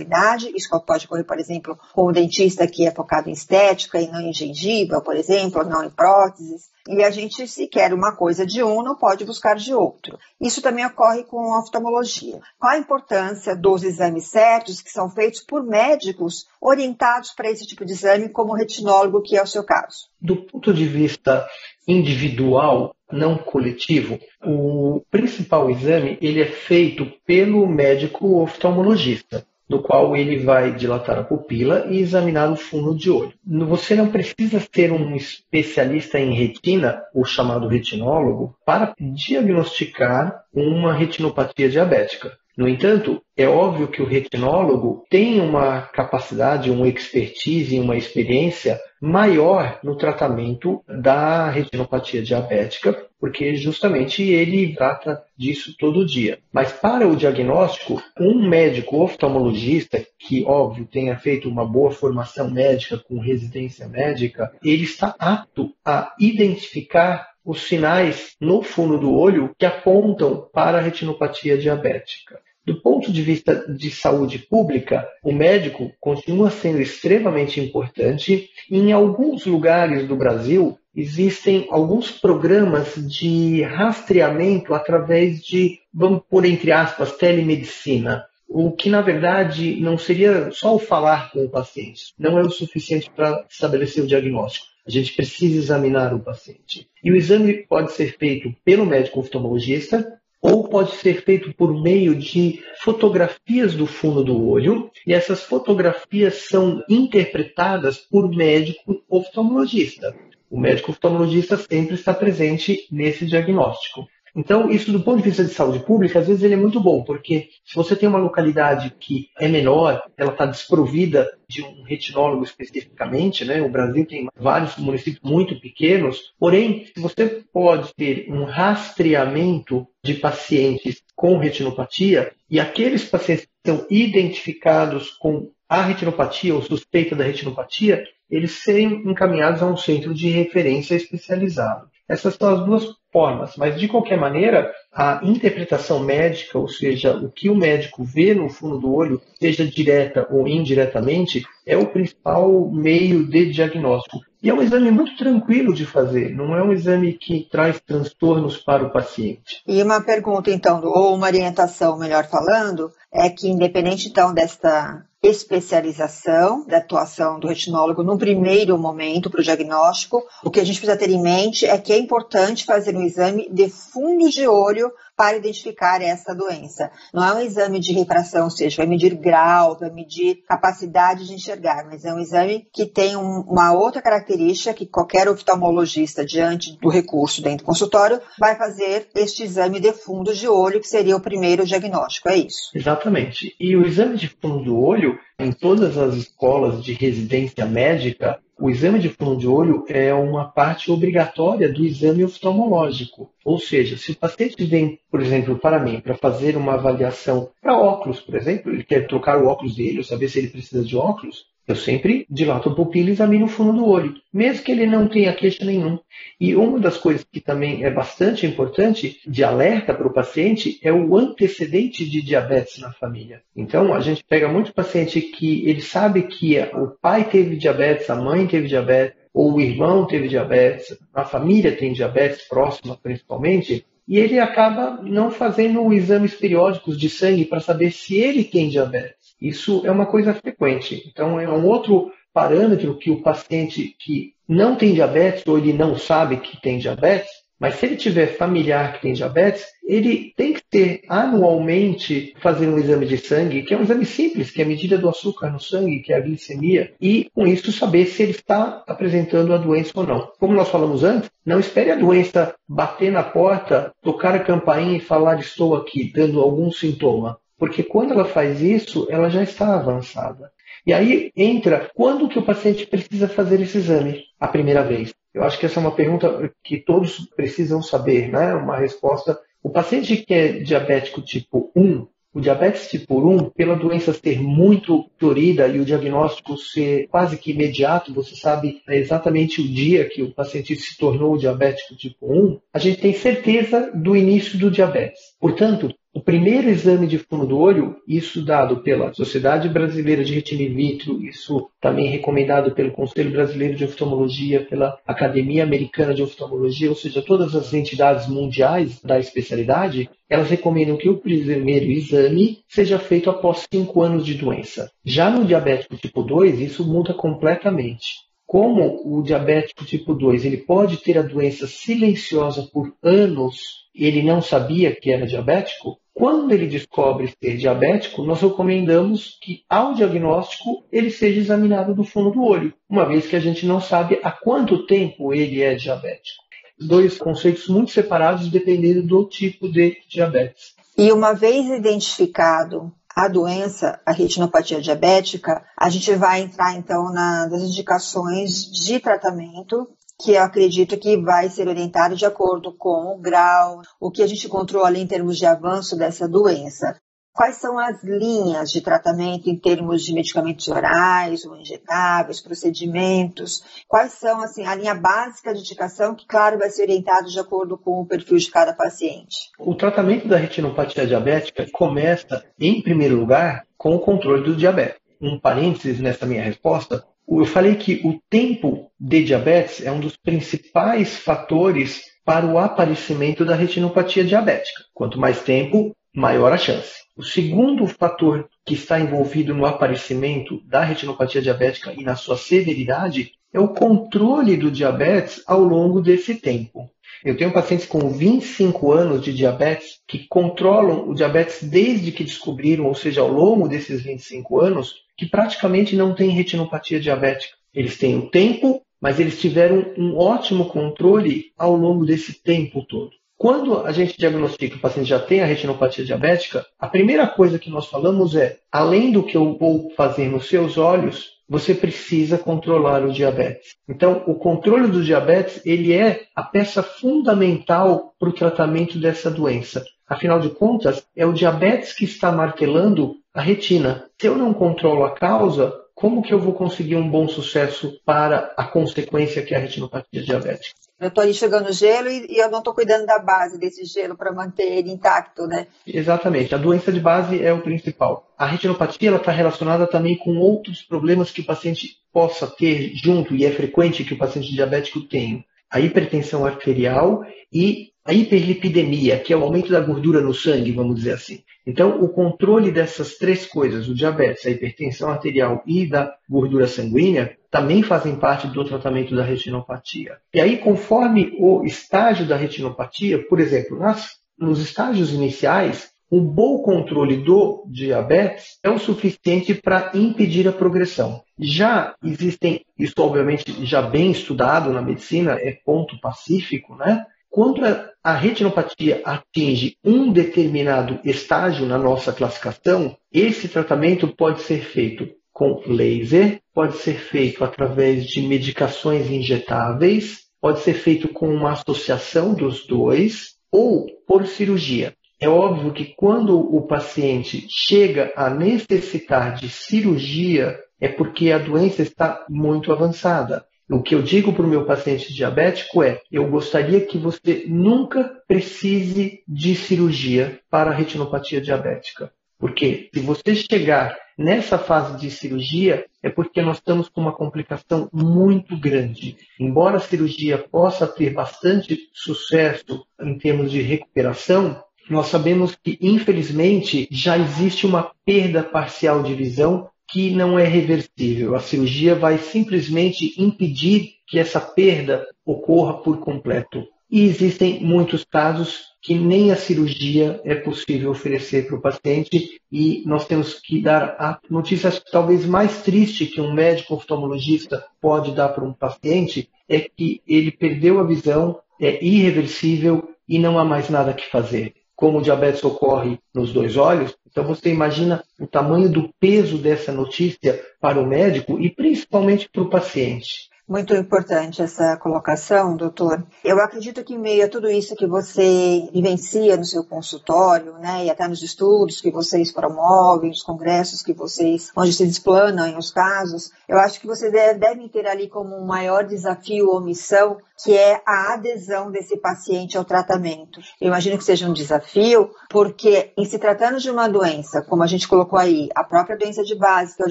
Isso 0.55 0.69
pode 0.87 1.07
ocorrer, 1.07 1.25
por 1.25 1.39
exemplo, 1.39 1.79
com 1.93 2.07
o 2.07 2.13
dentista 2.13 2.67
que 2.67 2.87
é 2.87 2.91
focado 2.91 3.29
em 3.29 3.33
estética 3.33 4.01
e 4.01 4.09
não 4.09 4.21
em 4.21 4.33
gengiva, 4.33 5.01
por 5.01 5.17
exemplo, 5.17 5.65
não 5.65 5.85
em 5.85 5.91
próteses. 5.91 6.71
E 6.89 7.05
a 7.05 7.11
gente, 7.11 7.47
se 7.47 7.67
quer 7.67 7.93
uma 7.93 8.17
coisa 8.17 8.47
de 8.47 8.63
um, 8.63 8.83
não 8.83 8.97
pode 8.97 9.25
buscar 9.25 9.55
de 9.55 9.75
outro. 9.75 10.19
Isso 10.41 10.63
também 10.63 10.85
ocorre 10.87 11.25
com 11.25 11.55
a 11.55 11.61
oftalmologia. 11.61 12.41
Qual 12.59 12.73
a 12.73 12.79
importância 12.79 13.55
dos 13.55 13.85
exames 13.85 14.31
certos 14.31 14.81
que 14.81 14.91
são 14.91 15.11
feitos 15.11 15.41
por 15.41 15.63
médicos 15.63 16.47
orientados 16.61 17.33
para 17.33 17.51
esse 17.51 17.67
tipo 17.67 17.85
de 17.85 17.93
exame, 17.93 18.29
como 18.29 18.53
o 18.53 18.57
retinólogo, 18.57 19.23
que 19.23 19.37
é 19.37 19.43
o 19.43 19.47
seu 19.47 19.63
caso? 19.63 20.09
Do 20.21 20.37
ponto 20.47 20.73
de 20.73 20.87
vista 20.87 21.47
individual, 21.87 22.95
não 23.11 23.37
coletivo, 23.37 24.19
o 24.43 25.03
principal 25.11 25.71
exame 25.71 26.19
ele 26.21 26.41
é 26.41 26.51
feito 26.51 27.07
pelo 27.27 27.67
médico 27.67 28.41
oftalmologista 28.41 29.47
no 29.71 29.81
qual 29.81 30.17
ele 30.17 30.37
vai 30.37 30.75
dilatar 30.75 31.17
a 31.17 31.23
pupila 31.23 31.87
e 31.89 32.01
examinar 32.01 32.51
o 32.51 32.57
fundo 32.57 32.93
de 32.93 33.09
olho. 33.09 33.33
Você 33.47 33.95
não 33.95 34.11
precisa 34.11 34.59
ser 34.75 34.91
um 34.91 35.15
especialista 35.15 36.19
em 36.19 36.35
retina, 36.35 37.01
o 37.15 37.25
chamado 37.25 37.69
retinólogo, 37.69 38.57
para 38.67 38.93
diagnosticar 38.99 40.43
uma 40.53 40.93
retinopatia 40.93 41.69
diabética. 41.69 42.37
No 42.61 42.69
entanto, 42.69 43.23
é 43.35 43.49
óbvio 43.49 43.89
que 43.89 44.03
o 44.03 44.07
retinólogo 44.07 45.07
tem 45.09 45.41
uma 45.41 45.81
capacidade, 45.81 46.71
uma 46.71 46.87
expertise, 46.87 47.81
uma 47.81 47.97
experiência 47.97 48.79
maior 49.01 49.81
no 49.83 49.97
tratamento 49.97 50.85
da 50.87 51.49
retinopatia 51.49 52.21
diabética, 52.23 53.07
porque 53.19 53.55
justamente 53.55 54.23
ele 54.23 54.75
trata 54.75 55.23
disso 55.39 55.75
todo 55.79 56.05
dia. 56.05 56.39
Mas 56.53 56.71
para 56.71 57.09
o 57.09 57.17
diagnóstico, 57.17 58.03
um 58.21 58.47
médico 58.47 59.03
oftalmologista 59.03 60.05
que, 60.19 60.45
óbvio, 60.45 60.85
tenha 60.85 61.17
feito 61.17 61.49
uma 61.49 61.65
boa 61.65 61.91
formação 61.91 62.51
médica 62.51 62.99
com 62.99 63.21
residência 63.21 63.89
médica, 63.89 64.53
ele 64.63 64.85
está 64.85 65.15
apto 65.19 65.73
a 65.83 66.15
identificar 66.21 67.31
os 67.43 67.63
sinais 67.63 68.37
no 68.39 68.61
fundo 68.61 68.99
do 68.99 69.15
olho 69.15 69.55
que 69.59 69.65
apontam 69.65 70.47
para 70.53 70.77
a 70.77 70.83
retinopatia 70.83 71.57
diabética. 71.57 72.39
Do 72.67 72.81
ponto 72.83 73.11
de 73.11 73.23
vista 73.23 73.65
de 73.73 73.91
saúde 73.91 74.39
pública, 74.39 75.07
o 75.25 75.33
médico 75.33 75.91
continua 75.99 76.51
sendo 76.51 76.81
extremamente 76.81 77.59
importante. 77.59 78.51
E 78.71 78.79
em 78.79 78.93
alguns 78.93 79.47
lugares 79.47 80.07
do 80.07 80.15
Brasil, 80.15 80.79
existem 80.95 81.67
alguns 81.71 82.11
programas 82.11 82.95
de 82.95 83.63
rastreamento 83.63 84.75
através 84.75 85.41
de, 85.43 85.79
vamos 85.93 86.23
por 86.29 86.45
entre 86.45 86.71
aspas, 86.71 87.17
telemedicina. 87.17 88.25
O 88.47 88.73
que, 88.73 88.91
na 88.91 89.01
verdade, 89.01 89.81
não 89.81 89.97
seria 89.97 90.51
só 90.51 90.75
o 90.75 90.79
falar 90.79 91.31
com 91.31 91.45
o 91.45 91.51
paciente, 91.51 92.13
não 92.19 92.37
é 92.39 92.43
o 92.43 92.51
suficiente 92.51 93.09
para 93.09 93.47
estabelecer 93.49 94.03
o 94.03 94.07
diagnóstico. 94.09 94.67
A 94.87 94.91
gente 94.91 95.15
precisa 95.15 95.57
examinar 95.57 96.13
o 96.13 96.21
paciente. 96.21 96.89
E 97.03 97.13
o 97.13 97.17
exame 97.17 97.65
pode 97.69 97.93
ser 97.93 98.19
feito 98.19 98.53
pelo 98.65 98.85
médico 98.85 99.21
oftalmologista 99.21 100.20
ou 100.41 100.69
pode 100.69 100.93
ser 100.97 101.23
feito 101.23 101.53
por 101.55 101.81
meio 101.83 102.15
de 102.15 102.63
fotografias 102.83 103.75
do 103.75 103.87
fundo 103.87 104.25
do 104.25 104.49
olho, 104.49 104.91
e 105.07 105.13
essas 105.13 105.43
fotografias 105.43 106.49
são 106.49 106.83
interpretadas 106.89 107.99
por 107.99 108.29
médico 108.29 109.03
oftalmologista. 109.09 110.15
O 110.51 110.59
médico 110.59 110.91
oftalmologista 110.91 111.57
sempre 111.57 111.95
está 111.95 112.13
presente 112.13 112.87
nesse 112.91 113.27
diagnóstico. 113.27 114.09
Então, 114.35 114.71
isso 114.71 114.93
do 114.93 115.01
ponto 115.03 115.19
de 115.19 115.25
vista 115.25 115.45
de 115.45 115.53
saúde 115.53 115.81
pública, 115.81 116.19
às 116.19 116.27
vezes 116.27 116.43
ele 116.43 116.55
é 116.55 116.57
muito 116.57 116.81
bom, 116.81 117.03
porque 117.03 117.49
se 117.65 117.75
você 117.75 117.97
tem 117.97 118.09
uma 118.09 118.19
localidade 118.19 118.95
que 118.99 119.29
é 119.39 119.49
menor, 119.49 120.03
ela 120.17 120.33
está 120.33 120.47
desprovida 120.47 121.29
de 121.49 121.63
um 121.63 121.83
retinólogo 121.83 122.45
especificamente, 122.45 123.45
né? 123.45 123.61
O 123.61 123.69
Brasil 123.69 124.07
tem 124.07 124.29
vários 124.37 124.77
municípios 124.77 125.21
muito 125.23 125.61
pequenos, 125.61 126.33
porém, 126.39 126.87
se 126.87 127.01
você 127.01 127.43
pode 127.53 127.93
ter 127.95 128.27
um 128.31 128.45
rastreamento 128.45 129.87
de 130.05 130.15
pacientes 130.15 131.03
com 131.17 131.39
retinopatia 131.39 132.33
e 132.49 132.61
aqueles 132.61 133.05
pacientes 133.05 133.47
que 133.47 133.71
são 133.71 133.87
identificados 133.91 135.11
com 135.11 135.51
a 135.69 135.83
retinopatia 135.83 136.55
ou 136.55 136.63
suspeita 136.63 137.15
da 137.15 137.25
retinopatia, 137.25 138.05
eles 138.31 138.63
serem 138.63 139.03
encaminhados 139.11 139.63
a 139.63 139.67
um 139.67 139.77
centro 139.77 140.15
de 140.15 140.29
referência 140.31 140.95
especializado. 140.95 141.90
Essas 142.11 142.35
são 142.35 142.49
as 142.49 142.67
duas 142.67 142.85
formas, 143.13 143.55
mas 143.57 143.79
de 143.79 143.87
qualquer 143.87 144.19
maneira, 144.19 144.73
a 144.93 145.21
interpretação 145.23 146.01
médica, 146.01 146.59
ou 146.59 146.67
seja, 146.67 147.17
o 147.17 147.31
que 147.31 147.49
o 147.49 147.55
médico 147.55 148.03
vê 148.03 148.35
no 148.35 148.49
fundo 148.49 148.79
do 148.79 148.93
olho, 148.93 149.23
seja 149.39 149.65
direta 149.65 150.27
ou 150.29 150.49
indiretamente, 150.49 151.47
é 151.65 151.77
o 151.77 151.87
principal 151.87 152.69
meio 152.69 153.25
de 153.25 153.53
diagnóstico. 153.53 154.19
E 154.43 154.51
é 154.51 154.55
um 154.55 154.61
exame 154.61 154.91
muito 154.91 155.17
tranquilo 155.17 155.73
de 155.73 155.87
fazer, 155.87 156.35
não 156.35 156.57
é 156.57 156.63
um 156.63 156.73
exame 156.73 157.13
que 157.13 157.47
traz 157.49 157.79
transtornos 157.81 158.57
para 158.57 158.85
o 158.85 158.91
paciente. 158.91 159.63
E 159.65 159.81
uma 159.81 160.01
pergunta, 160.01 160.51
então, 160.51 160.81
ou 160.83 161.15
uma 161.15 161.27
orientação, 161.27 161.97
melhor 161.97 162.27
falando, 162.27 162.91
é 163.13 163.31
que 163.31 163.49
independente 163.49 164.09
então 164.09 164.35
desta 164.35 165.05
especialização 165.23 166.65
da 166.67 166.79
atuação 166.79 167.39
do 167.39 167.49
retinólogo 167.49 168.03
no 168.03 168.17
primeiro 168.17 168.79
momento 168.79 169.29
para 169.29 169.41
o 169.41 169.45
diagnóstico, 169.45 170.23
o 170.43 170.51
que 170.51 170.59
a 170.59 170.65
gente 170.65 170.79
precisa 170.79 170.99
ter 170.99 171.11
em 171.11 171.21
mente 171.21 171.67
é 171.67 171.77
que 171.77 171.93
é 171.93 171.99
importante 171.99 172.65
fazer 172.65 172.97
um 172.97 173.03
exame 173.03 173.49
de 173.51 173.69
fundo 173.69 174.31
de 174.31 174.47
olho 174.47 174.91
para 175.21 175.37
identificar 175.37 176.01
essa 176.01 176.35
doença. 176.35 176.91
Não 177.13 177.23
é 177.23 177.35
um 177.35 177.41
exame 177.43 177.79
de 177.79 177.93
refração, 177.93 178.45
ou 178.45 178.51
seja, 178.51 178.79
vai 178.79 178.87
medir 178.87 179.15
grau, 179.15 179.77
vai 179.79 179.91
medir 179.91 180.43
capacidade 180.49 181.27
de 181.27 181.35
enxergar, 181.35 181.85
mas 181.85 182.07
é 182.07 182.15
um 182.15 182.19
exame 182.19 182.67
que 182.73 182.87
tem 182.87 183.15
um, 183.17 183.41
uma 183.43 183.71
outra 183.75 184.01
característica 184.01 184.73
que 184.73 184.87
qualquer 184.87 185.29
oftalmologista, 185.29 186.25
diante 186.25 186.75
do 186.81 186.89
recurso 186.89 187.43
dentro 187.43 187.59
do 187.59 187.67
consultório, 187.67 188.19
vai 188.39 188.57
fazer 188.57 189.09
este 189.15 189.43
exame 189.43 189.79
de 189.79 189.93
fundo 189.93 190.33
de 190.33 190.49
olho, 190.49 190.81
que 190.81 190.89
seria 190.89 191.17
o 191.17 191.21
primeiro 191.21 191.67
diagnóstico, 191.67 192.31
é 192.31 192.39
isso? 192.39 192.71
Exatamente. 192.75 193.55
E 193.61 193.77
o 193.77 193.87
exame 193.87 194.17
de 194.17 194.27
fundo 194.27 194.65
do 194.65 194.81
olho, 194.81 195.19
em 195.39 195.53
todas 195.53 195.99
as 195.99 196.15
escolas 196.15 196.83
de 196.83 196.95
residência 196.95 197.67
médica, 197.67 198.39
o 198.61 198.69
exame 198.69 198.99
de 198.99 199.09
fundo 199.09 199.37
de 199.37 199.49
olho 199.49 199.85
é 199.89 200.13
uma 200.13 200.45
parte 200.45 200.91
obrigatória 200.91 201.73
do 201.73 201.85
exame 201.85 202.23
oftalmológico. 202.23 203.31
Ou 203.43 203.59
seja, 203.59 203.97
se 203.97 204.13
o 204.13 204.17
paciente 204.17 204.63
vem, 204.65 205.01
por 205.11 205.21
exemplo, 205.23 205.59
para 205.59 205.81
mim 205.81 206.01
para 206.01 206.15
fazer 206.15 206.57
uma 206.57 206.75
avaliação 206.75 207.51
para 207.63 207.79
óculos, 207.79 208.21
por 208.21 208.37
exemplo, 208.37 208.71
ele 208.71 208.85
quer 208.85 209.07
trocar 209.07 209.39
o 209.39 209.47
óculos 209.47 209.77
dele, 209.77 209.99
ou 209.99 210.05
saber 210.05 210.29
se 210.29 210.39
ele 210.39 210.49
precisa 210.49 210.85
de 210.85 210.95
óculos, 210.95 211.47
eu 211.67 211.77
sempre 211.77 212.27
dilato 212.29 212.69
a 212.69 212.75
pupila 212.75 213.11
e 213.11 213.13
examino 213.13 213.45
o 213.45 213.49
fundo 213.49 213.73
do 213.73 213.87
olho, 213.87 214.15
mesmo 214.33 214.65
que 214.65 214.73
ele 214.73 214.87
não 214.87 215.07
tenha 215.07 215.35
queixa 215.35 215.65
nenhum. 215.65 215.99
E 216.41 216.57
uma 216.57 216.81
das 216.81 216.97
coisas 216.97 217.25
que 217.25 217.41
também 217.41 217.85
é 217.85 217.91
bastante 217.91 218.47
importante 218.47 219.21
de 219.27 219.45
alerta 219.45 219.95
para 219.95 220.07
o 220.07 220.13
paciente 220.13 220.79
é 220.83 220.93
o 220.93 221.17
antecedente 221.17 222.09
de 222.09 222.23
diabetes 222.23 222.79
na 222.79 222.93
família. 222.93 223.43
Então, 223.55 223.95
a 223.95 224.01
gente 224.01 224.25
pega 224.25 224.49
muito 224.49 224.75
paciente 224.75 225.21
que 225.21 225.69
ele 225.69 225.81
sabe 225.81 226.23
que 226.23 226.59
o 226.75 226.89
pai 227.01 227.25
teve 227.29 227.57
diabetes, 227.57 228.11
a 228.11 228.17
mãe 228.17 228.47
teve 228.47 228.67
diabetes, 228.67 229.21
ou 229.33 229.55
o 229.55 229.61
irmão 229.61 230.07
teve 230.07 230.27
diabetes, 230.29 230.99
a 231.15 231.25
família 231.25 231.77
tem 231.77 231.93
diabetes 231.93 232.49
próxima 232.49 232.99
principalmente, 233.01 233.87
e 234.09 234.19
ele 234.19 234.41
acaba 234.41 235.01
não 235.03 235.31
fazendo 235.31 235.93
exames 235.93 236.35
periódicos 236.35 236.99
de 236.99 237.09
sangue 237.09 237.45
para 237.45 237.61
saber 237.61 237.93
se 237.93 238.17
ele 238.17 238.43
tem 238.43 238.69
diabetes. 238.69 239.20
Isso 239.41 239.83
é 239.85 239.91
uma 239.91 240.07
coisa 240.07 240.35
frequente. 240.35 241.03
Então, 241.07 241.41
é 241.41 241.49
um 241.49 241.67
outro 241.67 242.13
parâmetro 242.33 242.97
que 242.97 243.11
o 243.11 243.23
paciente 243.23 243.95
que 243.99 244.35
não 244.49 244.77
tem 244.77 244.95
diabetes 244.95 245.45
ou 245.47 245.59
ele 245.59 245.73
não 245.73 245.97
sabe 245.97 246.39
que 246.39 246.61
tem 246.61 246.79
diabetes, 246.79 247.31
mas 247.61 247.75
se 247.75 247.85
ele 247.85 247.97
tiver 247.97 248.27
familiar 248.39 248.95
que 248.95 249.03
tem 249.03 249.13
diabetes, 249.13 249.67
ele 249.87 250.33
tem 250.35 250.55
que 250.55 250.63
ter 250.63 251.03
anualmente 251.07 252.35
fazer 252.41 252.67
um 252.67 252.79
exame 252.79 253.05
de 253.05 253.19
sangue, 253.19 253.63
que 253.63 253.75
é 253.75 253.77
um 253.77 253.83
exame 253.83 254.07
simples, 254.07 254.51
que 254.51 254.63
é 254.63 254.65
a 254.65 254.69
medida 254.69 254.97
do 254.97 255.11
açúcar 255.11 255.51
no 255.51 255.61
sangue, 255.61 256.01
que 256.01 256.11
é 256.11 256.17
a 256.17 256.21
glicemia, 256.21 256.95
e 256.99 257.29
com 257.35 257.47
isso 257.47 257.71
saber 257.71 258.07
se 258.07 258.23
ele 258.23 258.33
está 258.33 258.83
apresentando 258.87 259.53
a 259.53 259.59
doença 259.59 259.93
ou 259.95 260.07
não. 260.07 260.33
Como 260.39 260.55
nós 260.55 260.71
falamos 260.71 261.05
antes, 261.05 261.31
não 261.45 261.61
espere 261.61 261.91
a 261.91 261.97
doença 261.97 262.55
bater 262.67 263.13
na 263.13 263.23
porta, 263.23 263.93
tocar 264.01 264.35
a 264.35 264.43
campainha 264.43 264.97
e 264.97 265.01
falar 265.01 265.39
estou 265.39 265.77
aqui, 265.77 266.11
dando 266.15 266.41
algum 266.41 266.71
sintoma. 266.71 267.39
Porque 267.61 267.83
quando 267.83 268.15
ela 268.15 268.25
faz 268.25 268.63
isso, 268.63 269.07
ela 269.11 269.29
já 269.29 269.43
está 269.43 269.75
avançada. 269.75 270.51
E 270.87 270.95
aí 270.95 271.31
entra 271.37 271.91
quando 271.95 272.27
que 272.27 272.39
o 272.39 272.45
paciente 272.45 272.87
precisa 272.87 273.29
fazer 273.29 273.61
esse 273.61 273.77
exame 273.77 274.25
a 274.41 274.49
primeira 274.49 274.83
vez. 274.83 275.13
Eu 275.35 275.45
acho 275.45 275.59
que 275.61 275.67
essa 275.67 275.79
é 275.79 275.83
uma 275.83 275.95
pergunta 275.95 276.51
que 276.65 276.79
todos 276.79 277.29
precisam 277.37 277.83
saber, 277.83 278.29
né? 278.29 278.55
Uma 278.55 278.79
resposta. 278.79 279.39
O 279.63 279.69
paciente 279.69 280.17
que 280.17 280.33
é 280.33 280.53
diabético 280.61 281.21
tipo 281.21 281.71
1, 281.77 282.07
o 282.33 282.41
diabetes 282.41 282.89
tipo 282.89 283.21
1, 283.29 283.51
pela 283.51 283.77
doença 283.77 284.15
ser 284.15 284.41
muito 284.41 285.11
florida 285.19 285.69
e 285.69 285.81
o 285.81 285.85
diagnóstico 285.85 286.57
ser 286.57 287.09
quase 287.09 287.37
que 287.37 287.51
imediato, 287.51 288.15
você 288.15 288.35
sabe 288.37 288.81
exatamente 288.89 289.61
o 289.61 289.69
dia 289.69 290.09
que 290.09 290.23
o 290.23 290.33
paciente 290.33 290.75
se 290.77 290.97
tornou 290.97 291.37
diabético 291.37 291.95
tipo 291.95 292.33
1, 292.33 292.59
a 292.73 292.79
gente 292.79 293.03
tem 293.03 293.13
certeza 293.13 293.93
do 293.95 294.17
início 294.17 294.59
do 294.59 294.71
diabetes. 294.71 295.21
Portanto, 295.39 295.93
o 296.13 296.21
primeiro 296.21 296.69
exame 296.69 297.07
de 297.07 297.19
fundo 297.19 297.47
do 297.47 297.57
olho, 297.57 297.97
isso 298.07 298.45
dado 298.45 298.83
pela 298.83 299.15
Sociedade 299.15 299.69
Brasileira 299.69 300.25
de 300.25 300.35
Retina 300.35 300.63
in 300.63 300.75
Vitro, 300.75 301.25
isso 301.25 301.71
também 301.81 302.09
recomendado 302.09 302.73
pelo 302.73 302.91
Conselho 302.91 303.31
Brasileiro 303.31 303.77
de 303.77 303.85
Oftalmologia, 303.85 304.67
pela 304.67 304.99
Academia 305.07 305.63
Americana 305.63 306.13
de 306.13 306.21
Oftalmologia, 306.21 306.89
ou 306.89 306.97
seja, 306.97 307.23
todas 307.23 307.55
as 307.55 307.73
entidades 307.73 308.27
mundiais 308.27 309.01
da 309.05 309.21
especialidade, 309.21 310.11
elas 310.29 310.51
recomendam 310.51 310.97
que 310.97 311.09
o 311.09 311.19
primeiro 311.19 311.87
exame 311.87 312.59
seja 312.69 312.99
feito 312.99 313.31
após 313.31 313.69
cinco 313.73 314.03
anos 314.03 314.27
de 314.27 314.35
doença. 314.35 314.91
Já 315.05 315.31
no 315.31 315.45
diabético 315.45 315.97
tipo 315.97 316.25
2, 316.25 316.59
isso 316.59 316.85
muda 316.85 317.15
completamente. 317.15 318.29
Como 318.45 319.01
o 319.05 319.23
diabético 319.23 319.85
tipo 319.85 320.13
2 320.13 320.45
ele 320.45 320.57
pode 320.57 320.97
ter 320.97 321.17
a 321.17 321.23
doença 321.23 321.69
silenciosa 321.69 322.69
por 322.73 322.93
anos 323.01 323.81
ele 323.95 324.23
não 324.23 324.41
sabia 324.41 324.95
que 324.95 325.11
era 325.11 325.27
diabético, 325.27 325.99
quando 326.15 326.53
ele 326.53 326.67
descobre 326.67 327.33
ser 327.43 327.57
diabético, 327.57 328.23
nós 328.23 328.41
recomendamos 328.41 329.39
que, 329.41 329.65
ao 329.69 329.95
diagnóstico, 329.95 330.85
ele 330.93 331.11
seja 331.11 331.41
examinado 331.41 331.95
do 331.95 332.05
fundo 332.05 332.31
do 332.31 332.43
olho, 332.43 332.75
uma 332.89 333.07
vez 333.07 333.27
que 333.27 333.37
a 333.37 333.41
gente 333.41 333.65
não 333.65 333.81
sabe 333.81 334.21
há 334.23 334.31
quanto 334.31 334.87
tempo 334.87 335.33
ele 335.33 335.63
é 335.63 335.75
diabético. 335.75 336.43
Dois 336.79 337.19
conceitos 337.19 337.69
muito 337.69 337.91
separados 337.91 338.49
dependendo 338.49 339.03
do 339.03 339.27
tipo 339.27 339.71
de 339.71 339.99
diabetes. 340.09 340.75
E 340.97 341.13
uma 341.13 341.33
vez 341.33 341.67
identificado 341.67 342.93
a 343.15 343.29
doença, 343.29 344.01
a 344.07 344.13
retinopatia 344.13 344.81
diabética, 344.81 345.65
a 345.79 345.89
gente 345.91 346.15
vai 346.15 346.41
entrar 346.41 346.75
então 346.75 347.13
nas 347.13 347.63
indicações 347.63 348.65
de 348.71 348.99
tratamento 348.99 349.89
que 350.23 350.33
eu 350.33 350.43
acredito 350.43 350.99
que 350.99 351.17
vai 351.17 351.49
ser 351.49 351.67
orientado 351.67 352.15
de 352.15 352.27
acordo 352.27 352.73
com 352.73 353.15
o 353.15 353.19
grau, 353.19 353.81
o 353.99 354.11
que 354.11 354.23
a 354.23 354.27
gente 354.27 354.49
controla 354.49 354.99
em 354.99 355.07
termos 355.07 355.39
de 355.39 355.47
avanço 355.47 355.97
dessa 355.97 356.29
doença. 356.29 356.97
Quais 357.33 357.57
são 357.57 357.79
as 357.79 358.03
linhas 358.03 358.71
de 358.71 358.81
tratamento 358.81 359.49
em 359.49 359.57
termos 359.57 360.03
de 360.03 360.13
medicamentos 360.13 360.67
orais 360.69 361.45
ou 361.45 361.57
injetáveis, 361.57 362.41
procedimentos? 362.41 363.63
Quais 363.89 364.13
são 364.15 364.43
assim 364.43 364.67
a 364.67 364.75
linha 364.75 364.95
básica 364.95 365.55
de 365.55 365.61
indicação 365.61 366.15
que, 366.15 366.27
claro, 366.27 366.59
vai 366.59 366.69
ser 366.69 366.83
orientado 366.83 367.31
de 367.31 367.39
acordo 367.39 367.79
com 367.79 368.01
o 368.01 368.07
perfil 368.07 368.37
de 368.37 368.51
cada 368.51 368.75
paciente? 368.75 369.49
O 369.59 369.75
tratamento 369.75 370.29
da 370.29 370.37
retinopatia 370.37 371.07
diabética 371.07 371.67
começa, 371.73 372.45
em 372.59 372.83
primeiro 372.83 373.19
lugar, 373.19 373.65
com 373.79 373.95
o 373.95 374.01
controle 374.01 374.43
do 374.43 374.57
diabetes. 374.57 375.01
Um 375.23 375.39
parênteses 375.39 376.01
nessa 376.01 376.27
minha 376.27 376.43
resposta, 376.43 377.05
eu 377.39 377.47
falei 377.47 377.77
que 377.77 378.01
o 378.05 378.21
tempo 378.29 378.91
de 378.99 379.23
diabetes 379.23 379.85
é 379.85 379.93
um 379.93 380.01
dos 380.01 380.17
principais 380.17 381.17
fatores 381.17 382.03
para 382.25 382.45
o 382.47 382.59
aparecimento 382.59 383.45
da 383.45 383.55
retinopatia 383.55 384.25
diabética. 384.25 384.83
Quanto 384.93 385.19
mais 385.19 385.43
tempo, 385.43 385.95
maior 386.13 386.53
a 386.53 386.57
chance. 386.57 386.95
O 387.17 387.23
segundo 387.23 387.87
fator 387.87 388.49
que 388.65 388.75
está 388.75 388.99
envolvido 388.99 389.55
no 389.55 389.65
aparecimento 389.67 390.61
da 390.67 390.83
retinopatia 390.83 391.41
diabética 391.41 391.93
e 391.97 392.03
na 392.03 392.17
sua 392.17 392.37
severidade 392.37 393.33
é 393.53 393.61
o 393.61 393.69
controle 393.69 394.57
do 394.57 394.71
diabetes 394.71 395.43
ao 395.47 395.61
longo 395.61 396.01
desse 396.01 396.35
tempo. 396.35 396.89
Eu 397.25 397.37
tenho 397.37 397.53
pacientes 397.53 397.87
com 397.87 398.11
25 398.11 398.93
anos 398.93 399.23
de 399.23 399.33
diabetes 399.33 400.01
que 400.09 400.27
controlam 400.29 401.09
o 401.09 401.15
diabetes 401.15 401.63
desde 401.63 402.13
que 402.13 402.25
descobriram, 402.25 402.87
ou 402.87 402.95
seja, 402.95 403.21
ao 403.21 403.29
longo 403.29 403.69
desses 403.69 404.03
25 404.03 404.61
anos, 404.61 404.95
que 405.17 405.27
praticamente 405.27 405.95
não 405.97 406.15
têm 406.15 406.31
retinopatia 406.31 406.99
diabética. 406.99 407.55
Eles 407.75 407.99
têm 407.99 408.17
o 408.17 408.31
tempo, 408.31 408.83
mas 409.01 409.21
eles 409.21 409.41
tiveram 409.41 409.93
um 409.97 410.17
ótimo 410.17 410.67
controle 410.67 411.53
ao 411.57 411.77
longo 411.77 412.05
desse 412.05 412.43
tempo 412.43 412.85
todo. 412.87 413.11
Quando 413.37 413.79
a 413.87 413.93
gente 413.93 414.19
diagnostica 414.19 414.73
que 414.73 414.77
o 414.77 414.81
paciente 414.83 415.09
já 415.09 415.19
tem 415.19 415.41
a 415.41 415.47
retinopatia 415.47 416.05
diabética, 416.05 416.67
a 416.79 416.87
primeira 416.87 417.27
coisa 417.27 417.59
que 417.59 417.71
nós 417.71 417.87
falamos 417.87 418.37
é, 418.37 418.59
além 418.71 419.11
do 419.11 419.23
que 419.23 419.35
eu 419.35 419.57
vou 419.57 419.91
fazer 419.97 420.29
nos 420.29 420.47
seus 420.47 420.77
olhos, 420.77 421.40
você 421.51 421.75
precisa 421.75 422.39
controlar 422.39 423.05
o 423.05 423.13
diabetes. 423.13 423.75
Então, 423.89 424.23
o 424.25 424.37
controle 424.37 424.87
do 424.87 425.03
diabetes, 425.03 425.61
ele 425.67 425.93
é 425.93 426.23
a 426.37 426.45
peça 426.45 426.81
fundamental 426.81 428.15
para 428.21 428.29
o 428.29 428.33
tratamento 428.33 428.97
dessa 429.01 429.29
doença. 429.29 429.85
Afinal 430.09 430.39
de 430.39 430.51
contas, 430.51 431.05
é 431.17 431.27
o 431.27 431.33
diabetes 431.33 431.93
que 431.93 432.05
está 432.05 432.31
martelando 432.31 433.17
a 433.35 433.41
retina. 433.41 434.05
Se 434.17 434.29
eu 434.29 434.39
não 434.39 434.55
controlo 434.55 435.05
a 435.05 435.11
causa, 435.11 435.75
como 436.01 436.23
que 436.23 436.33
eu 436.33 436.41
vou 436.41 436.55
conseguir 436.55 436.97
um 436.97 437.09
bom 437.09 437.29
sucesso 437.29 438.01
para 438.07 438.55
a 438.57 438.65
consequência 438.65 439.43
que 439.43 439.55
é 439.55 439.59
a 439.59 439.61
retinopatia 439.61 440.23
diabética? 440.23 440.75
Eu 440.99 441.09
estou 441.09 441.23
ali 441.23 441.35
chegando 441.35 441.71
gelo 441.73 442.09
e, 442.09 442.27
e 442.31 442.39
eu 442.39 442.51
não 442.51 442.61
estou 442.61 442.75
cuidando 442.75 443.05
da 443.05 443.19
base 443.19 443.59
desse 443.59 443.85
gelo 443.85 444.17
para 444.17 444.33
manter 444.33 444.65
ele 444.65 444.91
intacto, 444.91 445.47
né? 445.47 445.67
Exatamente. 445.87 446.55
A 446.55 446.59
doença 446.59 446.91
de 446.91 447.01
base 447.01 447.43
é 447.45 447.53
o 447.53 447.61
principal. 447.61 448.27
A 448.37 448.47
retinopatia 448.47 449.15
está 449.15 449.31
relacionada 449.31 449.87
também 449.87 450.17
com 450.17 450.39
outros 450.39 450.81
problemas 450.83 451.31
que 451.31 451.43
o 451.43 451.47
paciente 451.47 451.99
possa 452.11 452.47
ter 452.47 452.93
junto, 452.95 453.37
e 453.37 453.45
é 453.45 453.51
frequente 453.51 454.03
que 454.03 454.15
o 454.15 454.19
paciente 454.19 454.53
diabético 454.53 455.01
tenha. 455.03 455.45
A 455.71 455.81
hipertensão 455.81 456.47
arterial 456.47 457.25
e 457.53 457.90
a 458.05 458.13
hiperlipidemia, 458.13 459.19
que 459.19 459.33
é 459.33 459.37
o 459.37 459.43
aumento 459.43 459.71
da 459.71 459.81
gordura 459.81 460.21
no 460.21 460.35
sangue, 460.35 460.73
vamos 460.73 460.97
dizer 460.97 461.13
assim. 461.13 461.41
Então, 461.67 462.03
o 462.03 462.09
controle 462.09 462.73
dessas 462.73 463.17
três 463.17 463.47
coisas, 463.47 463.89
o 463.89 463.95
diabetes, 463.95 464.47
a 464.47 464.51
hipertensão 464.51 465.11
arterial 465.11 465.63
e 465.67 465.87
da 465.87 466.13
gordura 466.29 466.67
sanguínea, 466.67 467.37
também 467.51 467.83
fazem 467.83 468.17
parte 468.17 468.49
do 468.49 468.65
tratamento 468.65 469.15
da 469.15 469.23
retinopatia. 469.23 470.17
E 470.33 470.41
aí, 470.41 470.59
conforme 470.59 471.33
o 471.39 471.65
estágio 471.65 472.27
da 472.27 472.37
retinopatia, 472.37 473.27
por 473.29 473.39
exemplo, 473.39 473.79
nas, 473.79 474.09
nos 474.39 474.61
estágios 474.61 475.13
iniciais, 475.13 475.91
um 476.11 476.25
bom 476.25 476.63
controle 476.63 477.19
do 477.19 477.65
diabetes 477.69 478.59
é 478.65 478.71
o 478.71 478.79
suficiente 478.79 479.55
para 479.55 479.93
impedir 479.95 480.49
a 480.49 480.53
progressão. 480.53 481.23
Já 481.39 481.95
existem, 482.05 482.65
isso 482.77 482.95
obviamente 482.99 483.65
já 483.65 483.81
bem 483.81 484.11
estudado 484.11 484.73
na 484.73 484.83
medicina, 484.83 485.39
é 485.41 485.53
ponto 485.65 486.01
pacífico, 486.01 486.75
né? 486.75 487.05
Quando 487.31 487.61
a 488.03 488.13
retinopatia 488.13 489.03
atinge 489.05 489.77
um 489.85 490.13
determinado 490.13 490.99
estágio 491.05 491.65
na 491.65 491.79
nossa 491.79 492.13
classificação, 492.13 492.97
esse 493.13 493.49
tratamento 493.49 494.09
pode 494.09 494.41
ser 494.43 494.65
feito 494.65 495.09
com 495.33 495.63
laser, 495.65 496.41
pode 496.53 496.79
ser 496.79 496.99
feito 496.99 497.45
através 497.45 498.05
de 498.07 498.21
medicações 498.23 499.09
injetáveis, 499.09 500.25
pode 500.41 500.59
ser 500.61 500.75
feito 500.75 501.07
com 501.07 501.29
uma 501.33 501.53
associação 501.53 502.35
dos 502.35 502.67
dois 502.67 503.37
ou 503.53 503.87
por 504.09 504.27
cirurgia. 504.27 504.93
É 505.21 505.29
óbvio 505.29 505.73
que 505.73 505.95
quando 505.97 506.37
o 506.37 506.67
paciente 506.67 507.47
chega 507.49 508.13
a 508.17 508.29
necessitar 508.29 509.37
de 509.37 509.49
cirurgia, 509.49 510.59
é 510.81 510.89
porque 510.89 511.31
a 511.31 511.39
doença 511.39 511.83
está 511.83 512.27
muito 512.29 512.73
avançada. 512.73 513.45
O 513.71 513.81
que 513.81 513.95
eu 513.95 514.03
digo 514.03 514.33
para 514.33 514.45
o 514.45 514.49
meu 514.49 514.65
paciente 514.65 515.15
diabético 515.15 515.81
é: 515.81 516.01
eu 516.11 516.29
gostaria 516.29 516.81
que 516.81 516.99
você 516.99 517.45
nunca 517.47 518.21
precise 518.27 519.23
de 519.29 519.55
cirurgia 519.55 520.41
para 520.51 520.75
retinopatia 520.75 521.41
diabética. 521.41 522.13
Porque 522.37 522.89
se 522.93 522.99
você 523.01 523.37
chegar 523.37 523.97
nessa 524.19 524.59
fase 524.59 524.99
de 524.99 525.09
cirurgia, 525.09 525.85
é 526.03 526.11
porque 526.11 526.43
nós 526.43 526.57
estamos 526.57 526.89
com 526.89 527.01
uma 527.01 527.13
complicação 527.13 527.89
muito 527.93 528.59
grande. 528.59 529.17
Embora 529.39 529.77
a 529.77 529.81
cirurgia 529.81 530.37
possa 530.37 530.85
ter 530.85 531.11
bastante 531.11 531.79
sucesso 531.93 532.85
em 533.01 533.17
termos 533.19 533.53
de 533.53 533.63
recuperação, 533.63 534.61
nós 534.89 535.07
sabemos 535.07 535.55
que, 535.55 535.79
infelizmente, 535.81 536.89
já 536.91 537.17
existe 537.17 537.67
uma 537.67 537.93
perda 538.05 538.43
parcial 538.43 539.03
de 539.05 539.15
visão 539.15 539.71
que 539.91 540.11
não 540.11 540.39
é 540.39 540.45
reversível. 540.45 541.35
A 541.35 541.41
cirurgia 541.41 541.95
vai 541.95 542.19
simplesmente 542.19 543.15
impedir 543.21 543.95
que 544.07 544.19
essa 544.19 544.41
perda 544.41 545.07
ocorra 545.25 545.75
por 545.75 545.99
completo. 545.99 546.65
E 546.91 547.03
existem 547.03 547.61
muitos 547.61 548.05
casos 548.05 548.71
que 548.83 548.95
nem 548.95 549.31
a 549.31 549.37
cirurgia 549.37 550.21
é 550.25 550.35
possível 550.35 550.91
oferecer 550.91 551.47
para 551.47 551.57
o 551.57 551.61
paciente 551.61 552.41
e 552.51 552.83
nós 552.87 553.07
temos 553.07 553.35
que 553.35 553.63
dar 553.63 553.97
a 553.99 554.19
notícia 554.29 554.73
talvez 554.91 555.27
mais 555.27 555.63
triste 555.63 556.07
que 556.07 556.21
um 556.21 556.33
médico 556.33 556.75
oftalmologista 556.75 557.65
pode 557.81 558.13
dar 558.13 558.31
para 558.31 558.45
um 558.45 558.53
paciente 558.53 559.29
é 559.49 559.61
que 559.61 560.01
ele 560.07 560.31
perdeu 560.31 560.81
a 560.81 560.85
visão, 560.85 561.41
é 561.61 561.85
irreversível 561.85 562.89
e 563.09 563.19
não 563.19 563.39
há 563.39 563.45
mais 563.45 563.69
nada 563.69 563.93
que 563.93 564.09
fazer. 564.09 564.55
Como 564.81 564.99
o 564.99 565.03
diabetes 565.03 565.45
ocorre 565.45 565.99
nos 566.15 566.33
dois 566.33 566.57
olhos, 566.57 566.97
então 567.07 567.23
você 567.23 567.51
imagina 567.51 568.03
o 568.19 568.27
tamanho 568.27 568.67
do 568.67 568.91
peso 568.99 569.37
dessa 569.37 569.71
notícia 569.71 570.43
para 570.59 570.81
o 570.81 570.87
médico 570.87 571.39
e 571.39 571.55
principalmente 571.55 572.31
para 572.33 572.43
o 572.43 572.49
paciente. 572.49 573.30
Muito 573.51 573.75
importante 573.75 574.41
essa 574.41 574.77
colocação, 574.77 575.57
doutor. 575.57 576.07
Eu 576.23 576.41
acredito 576.41 576.85
que 576.85 576.95
em 576.95 576.99
meio 576.99 577.25
a 577.25 577.29
tudo 577.29 577.51
isso 577.51 577.75
que 577.75 577.85
você 577.85 578.69
vivencia 578.73 579.37
no 579.37 579.45
seu 579.45 579.65
consultório, 579.65 580.53
né, 580.59 580.85
e 580.85 580.91
até 580.91 581.09
nos 581.09 581.21
estudos 581.21 581.81
que 581.81 581.91
vocês 581.91 582.31
promovem, 582.31 583.11
os 583.11 583.25
congressos 583.25 583.83
que 583.83 583.93
vocês, 583.93 584.53
onde 584.57 584.73
vocês 584.73 584.89
explanam 584.89 585.59
os 585.59 585.73
casos, 585.73 586.31
eu 586.49 586.59
acho 586.61 586.81
que 586.81 586.87
você 586.87 587.11
deve, 587.11 587.41
deve 587.41 587.69
ter 587.69 587.89
ali 587.89 588.09
como 588.09 588.37
um 588.37 588.47
maior 588.47 588.85
desafio 588.85 589.49
ou 589.49 589.61
missão 589.61 590.19
que 590.45 590.57
é 590.57 590.81
a 590.87 591.15
adesão 591.15 591.71
desse 591.71 591.99
paciente 591.99 592.57
ao 592.57 592.65
tratamento. 592.65 593.41
Eu 593.61 593.69
imagino 593.69 593.99
que 593.99 594.05
seja 594.05 594.29
um 594.29 594.33
desafio, 594.33 595.11
porque 595.29 595.93
em 595.97 596.05
se 596.05 596.19
tratando 596.19 596.59
de 596.59 596.71
uma 596.71 596.89
doença, 596.89 597.43
como 597.43 597.63
a 597.63 597.67
gente 597.67 597.87
colocou 597.87 598.19
aí, 598.19 598.49
a 598.55 598.65
própria 598.65 598.97
doença 598.97 599.23
de 599.23 599.35
base, 599.35 599.77
que 599.77 599.83
é 599.83 599.87
o 599.87 599.91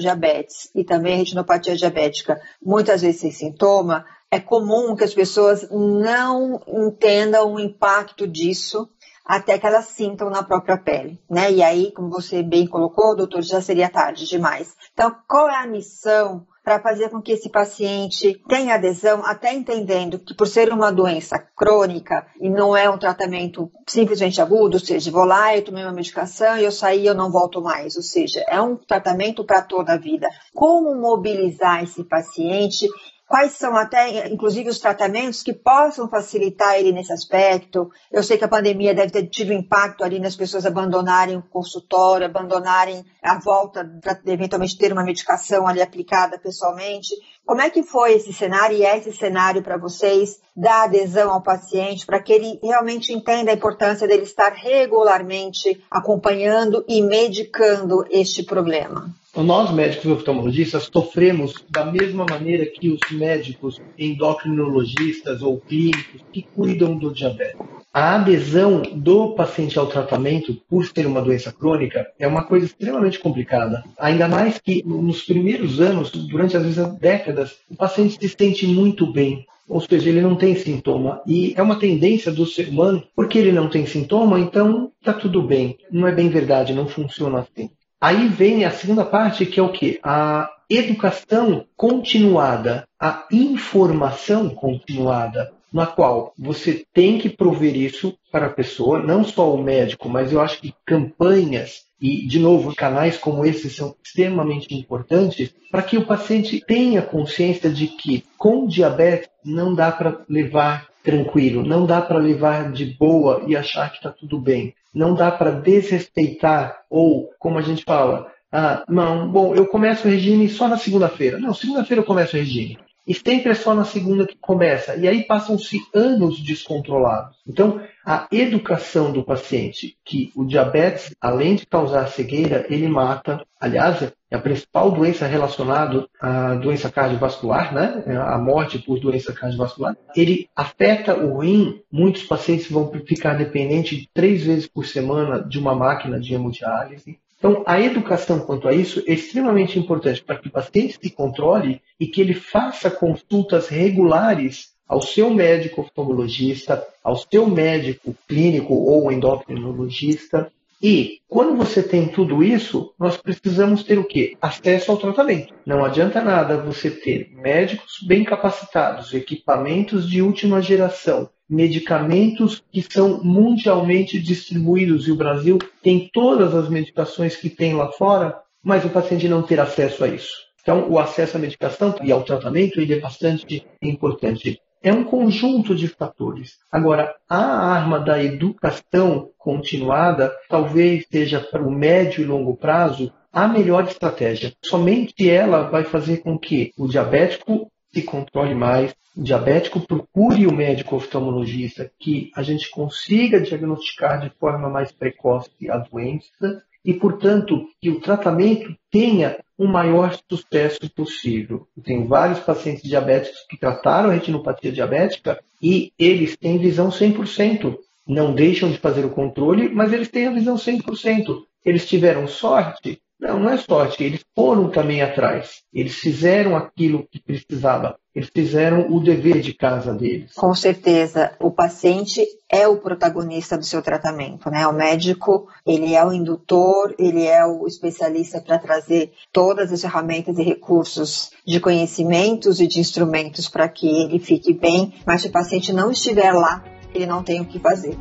diabetes, 0.00 0.70
e 0.74 0.84
também 0.84 1.14
a 1.14 1.16
retinopatia 1.18 1.76
diabética, 1.76 2.40
muitas 2.62 3.02
vezes 3.02 3.20
sem 3.20 3.30
sintoma, 3.50 4.04
é 4.30 4.38
comum 4.38 4.94
que 4.94 5.04
as 5.04 5.12
pessoas 5.12 5.68
não 5.70 6.60
entendam 6.68 7.54
o 7.54 7.60
impacto 7.60 8.26
disso 8.26 8.88
até 9.24 9.58
que 9.58 9.66
elas 9.66 9.86
sintam 9.86 10.30
na 10.30 10.42
própria 10.42 10.76
pele, 10.76 11.20
né? 11.28 11.52
E 11.52 11.62
aí, 11.62 11.92
como 11.92 12.10
você 12.10 12.42
bem 12.42 12.66
colocou, 12.66 13.14
doutor, 13.14 13.42
já 13.42 13.60
seria 13.60 13.88
tarde 13.88 14.26
demais. 14.26 14.74
Então, 14.92 15.14
qual 15.28 15.48
é 15.48 15.56
a 15.56 15.66
missão 15.66 16.46
para 16.64 16.80
fazer 16.80 17.08
com 17.08 17.22
que 17.22 17.32
esse 17.32 17.48
paciente 17.48 18.40
tenha 18.48 18.74
adesão, 18.74 19.24
até 19.24 19.54
entendendo 19.54 20.18
que 20.18 20.34
por 20.34 20.46
ser 20.46 20.72
uma 20.72 20.92
doença 20.92 21.38
crônica 21.38 22.26
e 22.40 22.50
não 22.50 22.76
é 22.76 22.88
um 22.88 22.98
tratamento 22.98 23.70
simplesmente 23.88 24.40
agudo, 24.40 24.76
ou 24.76 24.84
seja, 24.84 25.10
vou 25.10 25.24
lá, 25.24 25.56
eu 25.56 25.64
tomei 25.64 25.82
uma 25.84 25.92
medicação 25.92 26.58
e 26.58 26.64
eu 26.64 26.72
saí, 26.72 27.06
eu 27.06 27.14
não 27.14 27.30
volto 27.30 27.62
mais, 27.62 27.96
ou 27.96 28.02
seja, 28.02 28.44
é 28.46 28.60
um 28.60 28.76
tratamento 28.76 29.44
para 29.44 29.62
toda 29.62 29.94
a 29.94 29.98
vida. 29.98 30.28
Como 30.54 30.94
mobilizar 30.94 31.82
esse 31.82 32.04
paciente 32.04 32.86
quais 33.30 33.52
são 33.52 33.76
até, 33.76 34.26
inclusive, 34.26 34.68
os 34.68 34.80
tratamentos 34.80 35.40
que 35.40 35.54
possam 35.54 36.08
facilitar 36.08 36.74
ele 36.74 36.90
nesse 36.90 37.12
aspecto. 37.12 37.88
Eu 38.10 38.24
sei 38.24 38.36
que 38.36 38.44
a 38.44 38.48
pandemia 38.48 38.92
deve 38.92 39.12
ter 39.12 39.28
tido 39.28 39.52
impacto 39.52 40.02
ali 40.02 40.18
nas 40.18 40.34
pessoas 40.34 40.66
abandonarem 40.66 41.36
o 41.36 41.42
consultório, 41.42 42.26
abandonarem 42.26 43.04
a 43.22 43.38
volta 43.38 43.88
para 44.02 44.18
eventualmente 44.26 44.76
ter 44.76 44.92
uma 44.92 45.04
medicação 45.04 45.64
ali 45.64 45.80
aplicada 45.80 46.40
pessoalmente. 46.40 47.14
Como 47.46 47.60
é 47.60 47.70
que 47.70 47.84
foi 47.84 48.14
esse 48.14 48.32
cenário 48.32 48.76
e 48.76 48.84
é 48.84 48.98
esse 48.98 49.12
cenário 49.12 49.62
para 49.62 49.78
vocês 49.78 50.40
da 50.56 50.82
adesão 50.82 51.32
ao 51.32 51.40
paciente 51.40 52.04
para 52.04 52.20
que 52.20 52.32
ele 52.32 52.58
realmente 52.60 53.12
entenda 53.12 53.52
a 53.52 53.54
importância 53.54 54.08
dele 54.08 54.24
estar 54.24 54.52
regularmente 54.54 55.80
acompanhando 55.88 56.84
e 56.88 57.00
medicando 57.00 58.04
este 58.10 58.42
problema? 58.42 59.19
Nós, 59.36 59.70
médicos 59.70 60.10
oftalmologistas, 60.10 60.90
sofremos 60.92 61.54
da 61.70 61.84
mesma 61.84 62.26
maneira 62.28 62.66
que 62.66 62.90
os 62.90 62.98
médicos 63.12 63.80
endocrinologistas 63.96 65.40
ou 65.40 65.60
clínicos 65.60 66.20
que 66.32 66.42
cuidam 66.42 66.98
do 66.98 67.14
diabetes. 67.14 67.56
A 67.94 68.16
adesão 68.16 68.82
do 68.82 69.34
paciente 69.34 69.78
ao 69.78 69.86
tratamento, 69.86 70.54
por 70.68 70.84
ser 70.84 71.06
uma 71.06 71.22
doença 71.22 71.52
crônica, 71.52 72.06
é 72.18 72.26
uma 72.26 72.42
coisa 72.42 72.66
extremamente 72.66 73.20
complicada. 73.20 73.84
Ainda 73.98 74.26
mais 74.26 74.58
que 74.58 74.82
nos 74.84 75.22
primeiros 75.22 75.80
anos, 75.80 76.10
durante 76.10 76.56
às 76.56 76.64
vezes 76.64 76.98
décadas, 76.98 77.56
o 77.70 77.76
paciente 77.76 78.18
se 78.20 78.28
sente 78.36 78.66
muito 78.66 79.06
bem, 79.06 79.46
ou 79.68 79.80
seja, 79.80 80.08
ele 80.08 80.20
não 80.20 80.34
tem 80.34 80.56
sintoma. 80.56 81.22
E 81.24 81.54
é 81.56 81.62
uma 81.62 81.78
tendência 81.78 82.32
do 82.32 82.44
ser 82.44 82.68
humano, 82.68 83.04
porque 83.14 83.38
ele 83.38 83.52
não 83.52 83.68
tem 83.68 83.86
sintoma, 83.86 84.40
então 84.40 84.90
está 84.98 85.12
tudo 85.12 85.40
bem. 85.40 85.78
Não 85.90 86.08
é 86.08 86.12
bem 86.12 86.28
verdade, 86.28 86.74
não 86.74 86.88
funciona 86.88 87.38
assim. 87.38 87.70
Aí 88.00 88.28
vem 88.28 88.64
a 88.64 88.70
segunda 88.70 89.04
parte, 89.04 89.44
que 89.44 89.60
é 89.60 89.62
o 89.62 89.72
que? 89.72 90.00
A 90.02 90.48
educação 90.70 91.66
continuada, 91.76 92.84
a 92.98 93.26
informação 93.30 94.48
continuada, 94.48 95.52
na 95.72 95.86
qual 95.86 96.32
você 96.38 96.84
tem 96.92 97.18
que 97.18 97.28
prover 97.28 97.76
isso 97.76 98.16
para 98.30 98.46
a 98.46 98.52
pessoa, 98.52 99.02
não 99.02 99.24
só 99.24 99.54
o 99.54 99.62
médico, 99.62 100.08
mas 100.08 100.32
eu 100.32 100.40
acho 100.40 100.60
que 100.60 100.74
campanhas 100.86 101.84
e, 102.00 102.26
de 102.26 102.38
novo, 102.38 102.74
canais 102.74 103.18
como 103.18 103.44
esses 103.44 103.76
são 103.76 103.94
extremamente 104.02 104.74
importantes 104.74 105.54
para 105.70 105.82
que 105.82 105.98
o 105.98 106.06
paciente 106.06 106.64
tenha 106.66 107.02
consciência 107.02 107.68
de 107.68 107.88
que 107.88 108.24
com 108.38 108.66
diabetes 108.66 109.28
não 109.44 109.74
dá 109.74 109.92
para 109.92 110.20
levar 110.28 110.88
tranquilo, 111.04 111.62
não 111.62 111.86
dá 111.86 112.00
para 112.00 112.18
levar 112.18 112.72
de 112.72 112.86
boa 112.98 113.42
e 113.46 113.56
achar 113.56 113.90
que 113.90 113.96
está 113.96 114.10
tudo 114.10 114.38
bem. 114.38 114.74
Não 114.94 115.14
dá 115.14 115.30
para 115.30 115.52
desrespeitar 115.52 116.80
ou, 116.90 117.30
como 117.38 117.58
a 117.58 117.62
gente 117.62 117.84
fala, 117.84 118.30
ah, 118.52 118.84
não, 118.88 119.30
bom, 119.30 119.54
eu 119.54 119.66
começo 119.66 120.06
o 120.06 120.10
regime 120.10 120.48
só 120.48 120.66
na 120.68 120.76
segunda-feira. 120.76 121.38
Não, 121.38 121.54
segunda-feira 121.54 122.02
eu 122.02 122.06
começo 122.06 122.36
o 122.36 122.40
regime. 122.40 122.78
E 123.06 123.14
sempre 123.14 123.50
é 123.50 123.54
só 123.54 123.74
na 123.74 123.84
segunda 123.84 124.26
que 124.26 124.36
começa. 124.38 124.94
E 124.96 125.08
aí 125.08 125.24
passam-se 125.24 125.78
anos 125.94 126.40
descontrolados. 126.40 127.36
Então, 127.46 127.80
a 128.04 128.26
educação 128.30 129.12
do 129.12 129.24
paciente, 129.24 129.96
que 130.04 130.32
o 130.36 130.44
diabetes, 130.44 131.14
além 131.20 131.56
de 131.56 131.66
causar 131.66 132.06
cegueira, 132.08 132.66
ele 132.68 132.88
mata. 132.88 133.44
Aliás, 133.60 134.02
é 134.30 134.36
a 134.36 134.40
principal 134.40 134.90
doença 134.90 135.26
relacionada 135.26 136.06
à 136.20 136.54
doença 136.54 136.90
cardiovascular, 136.90 137.74
né? 137.74 138.04
a 138.16 138.38
morte 138.38 138.78
por 138.78 139.00
doença 139.00 139.32
cardiovascular. 139.32 139.96
Ele 140.14 140.48
afeta 140.54 141.16
o 141.16 141.40
rim. 141.40 141.82
Muitos 141.90 142.22
pacientes 142.22 142.70
vão 142.70 142.90
ficar 143.06 143.34
dependentes 143.34 144.06
três 144.14 144.44
vezes 144.44 144.66
por 144.66 144.86
semana 144.86 145.42
de 145.42 145.58
uma 145.58 145.74
máquina 145.74 146.20
de 146.20 146.34
hemodiálise. 146.34 147.18
Então, 147.40 147.62
a 147.66 147.80
educação 147.80 148.40
quanto 148.40 148.68
a 148.68 148.74
isso 148.74 149.02
é 149.06 149.14
extremamente 149.14 149.78
importante 149.78 150.22
para 150.22 150.36
que 150.36 150.48
o 150.48 150.52
paciente 150.52 150.98
se 151.02 151.10
controle 151.10 151.80
e 151.98 152.06
que 152.06 152.20
ele 152.20 152.34
faça 152.34 152.90
consultas 152.90 153.66
regulares 153.66 154.74
ao 154.86 155.00
seu 155.00 155.30
médico 155.30 155.80
oftalmologista, 155.80 156.86
ao 157.02 157.16
seu 157.16 157.46
médico 157.46 158.14
clínico 158.28 158.74
ou 158.74 159.10
endocrinologista. 159.10 160.52
E 160.82 161.18
quando 161.28 161.56
você 161.56 161.82
tem 161.82 162.08
tudo 162.08 162.42
isso, 162.42 162.94
nós 162.98 163.16
precisamos 163.18 163.82
ter 163.82 163.98
o 163.98 164.04
quê? 164.04 164.36
Acesso 164.40 164.90
ao 164.90 164.96
tratamento. 164.96 165.52
Não 165.66 165.84
adianta 165.84 166.22
nada 166.22 166.56
você 166.56 166.90
ter 166.90 167.30
médicos 167.34 167.98
bem 168.06 168.24
capacitados, 168.24 169.12
equipamentos 169.12 170.08
de 170.08 170.22
última 170.22 170.62
geração, 170.62 171.28
medicamentos 171.48 172.62
que 172.72 172.80
são 172.80 173.22
mundialmente 173.22 174.18
distribuídos 174.18 175.06
e 175.06 175.12
o 175.12 175.16
Brasil 175.16 175.58
tem 175.82 176.08
todas 176.12 176.54
as 176.54 176.68
medicações 176.70 177.36
que 177.36 177.50
tem 177.50 177.74
lá 177.74 177.92
fora, 177.92 178.38
mas 178.62 178.84
o 178.84 178.90
paciente 178.90 179.28
não 179.28 179.42
ter 179.42 179.60
acesso 179.60 180.02
a 180.04 180.08
isso. 180.08 180.50
Então, 180.62 180.90
o 180.90 180.98
acesso 180.98 181.36
à 181.36 181.40
medicação 181.40 181.94
e 182.02 182.12
ao 182.12 182.22
tratamento 182.22 182.80
ele 182.80 182.94
é 182.94 183.00
bastante 183.00 183.66
importante. 183.82 184.60
É 184.82 184.92
um 184.92 185.04
conjunto 185.04 185.74
de 185.74 185.88
fatores. 185.88 186.58
Agora, 186.72 187.14
a 187.28 187.36
arma 187.36 188.00
da 188.00 188.22
educação 188.22 189.30
continuada 189.36 190.32
talvez 190.48 191.06
seja 191.10 191.38
para 191.38 191.62
o 191.62 191.70
médio 191.70 192.22
e 192.22 192.26
longo 192.26 192.56
prazo 192.56 193.12
a 193.30 193.46
melhor 193.46 193.84
estratégia. 193.84 194.54
Somente 194.64 195.28
ela 195.28 195.68
vai 195.68 195.84
fazer 195.84 196.18
com 196.18 196.38
que 196.38 196.72
o 196.78 196.88
diabético 196.88 197.70
se 197.92 198.02
controle 198.02 198.54
mais, 198.54 198.94
o 199.14 199.22
diabético 199.22 199.80
procure 199.80 200.46
o 200.46 200.54
médico 200.54 200.96
oftalmologista, 200.96 201.90
que 201.98 202.30
a 202.34 202.42
gente 202.42 202.70
consiga 202.70 203.40
diagnosticar 203.40 204.20
de 204.20 204.30
forma 204.38 204.70
mais 204.70 204.90
precoce 204.92 205.50
a 205.68 205.76
doença 205.76 206.62
e, 206.82 206.94
portanto, 206.94 207.66
que 207.82 207.90
o 207.90 208.00
tratamento 208.00 208.74
tenha 208.90 209.36
o 209.60 209.68
maior 209.68 210.18
sucesso 210.26 210.88
possível. 210.96 211.68
Eu 211.76 211.82
tenho 211.82 212.08
vários 212.08 212.40
pacientes 212.40 212.82
diabéticos 212.82 213.44
que 213.46 213.58
trataram 213.58 214.08
retinopatia 214.08 214.72
diabética 214.72 215.38
e 215.62 215.92
eles 215.98 216.34
têm 216.34 216.56
visão 216.56 216.88
100%. 216.88 217.76
Não 218.08 218.34
deixam 218.34 218.70
de 218.70 218.78
fazer 218.78 219.04
o 219.04 219.10
controle, 219.10 219.68
mas 219.68 219.92
eles 219.92 220.08
têm 220.08 220.28
a 220.28 220.32
visão 220.32 220.56
100%. 220.56 221.42
Eles 221.62 221.86
tiveram 221.86 222.26
sorte 222.26 223.02
não, 223.20 223.38
não 223.38 223.50
é 223.50 223.58
sorte. 223.58 224.02
Eles 224.02 224.24
foram 224.34 224.70
também 224.70 225.02
atrás. 225.02 225.62
Eles 225.72 225.94
fizeram 225.94 226.56
aquilo 226.56 227.06
que 227.10 227.20
precisava. 227.20 227.96
Eles 228.14 228.30
fizeram 228.34 228.90
o 228.90 228.98
dever 228.98 229.40
de 229.40 229.54
casa 229.54 229.94
deles. 229.94 230.32
Com 230.34 230.52
certeza, 230.54 231.32
o 231.38 231.50
paciente 231.50 232.24
é 232.50 232.66
o 232.66 232.78
protagonista 232.78 233.56
do 233.56 233.64
seu 233.64 233.82
tratamento, 233.82 234.50
né? 234.50 234.66
O 234.66 234.72
médico, 234.72 235.48
ele 235.64 235.94
é 235.94 236.04
o 236.04 236.12
indutor, 236.12 236.94
ele 236.98 237.24
é 237.24 237.46
o 237.46 237.66
especialista 237.66 238.40
para 238.40 238.58
trazer 238.58 239.12
todas 239.32 239.72
as 239.72 239.80
ferramentas 239.80 240.38
e 240.38 240.42
recursos 240.42 241.30
de 241.46 241.60
conhecimentos 241.60 242.58
e 242.58 242.66
de 242.66 242.80
instrumentos 242.80 243.48
para 243.48 243.68
que 243.68 243.86
ele 243.86 244.18
fique 244.18 244.52
bem, 244.52 244.92
mas 245.06 245.22
se 245.22 245.28
o 245.28 245.32
paciente 245.32 245.72
não 245.72 245.92
estiver 245.92 246.32
lá, 246.32 246.64
ele 246.92 247.06
não 247.06 247.22
tem 247.22 247.40
o 247.40 247.44
que 247.44 247.60
fazer. 247.60 247.96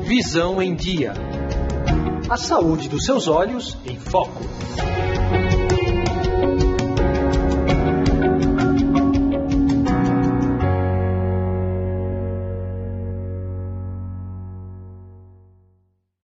Visão 0.03 0.61
em 0.61 0.75
Dia. 0.75 1.13
A 2.29 2.37
saúde 2.37 2.89
dos 2.89 3.05
seus 3.05 3.27
olhos 3.27 3.77
em 3.85 3.97
foco. 3.97 4.43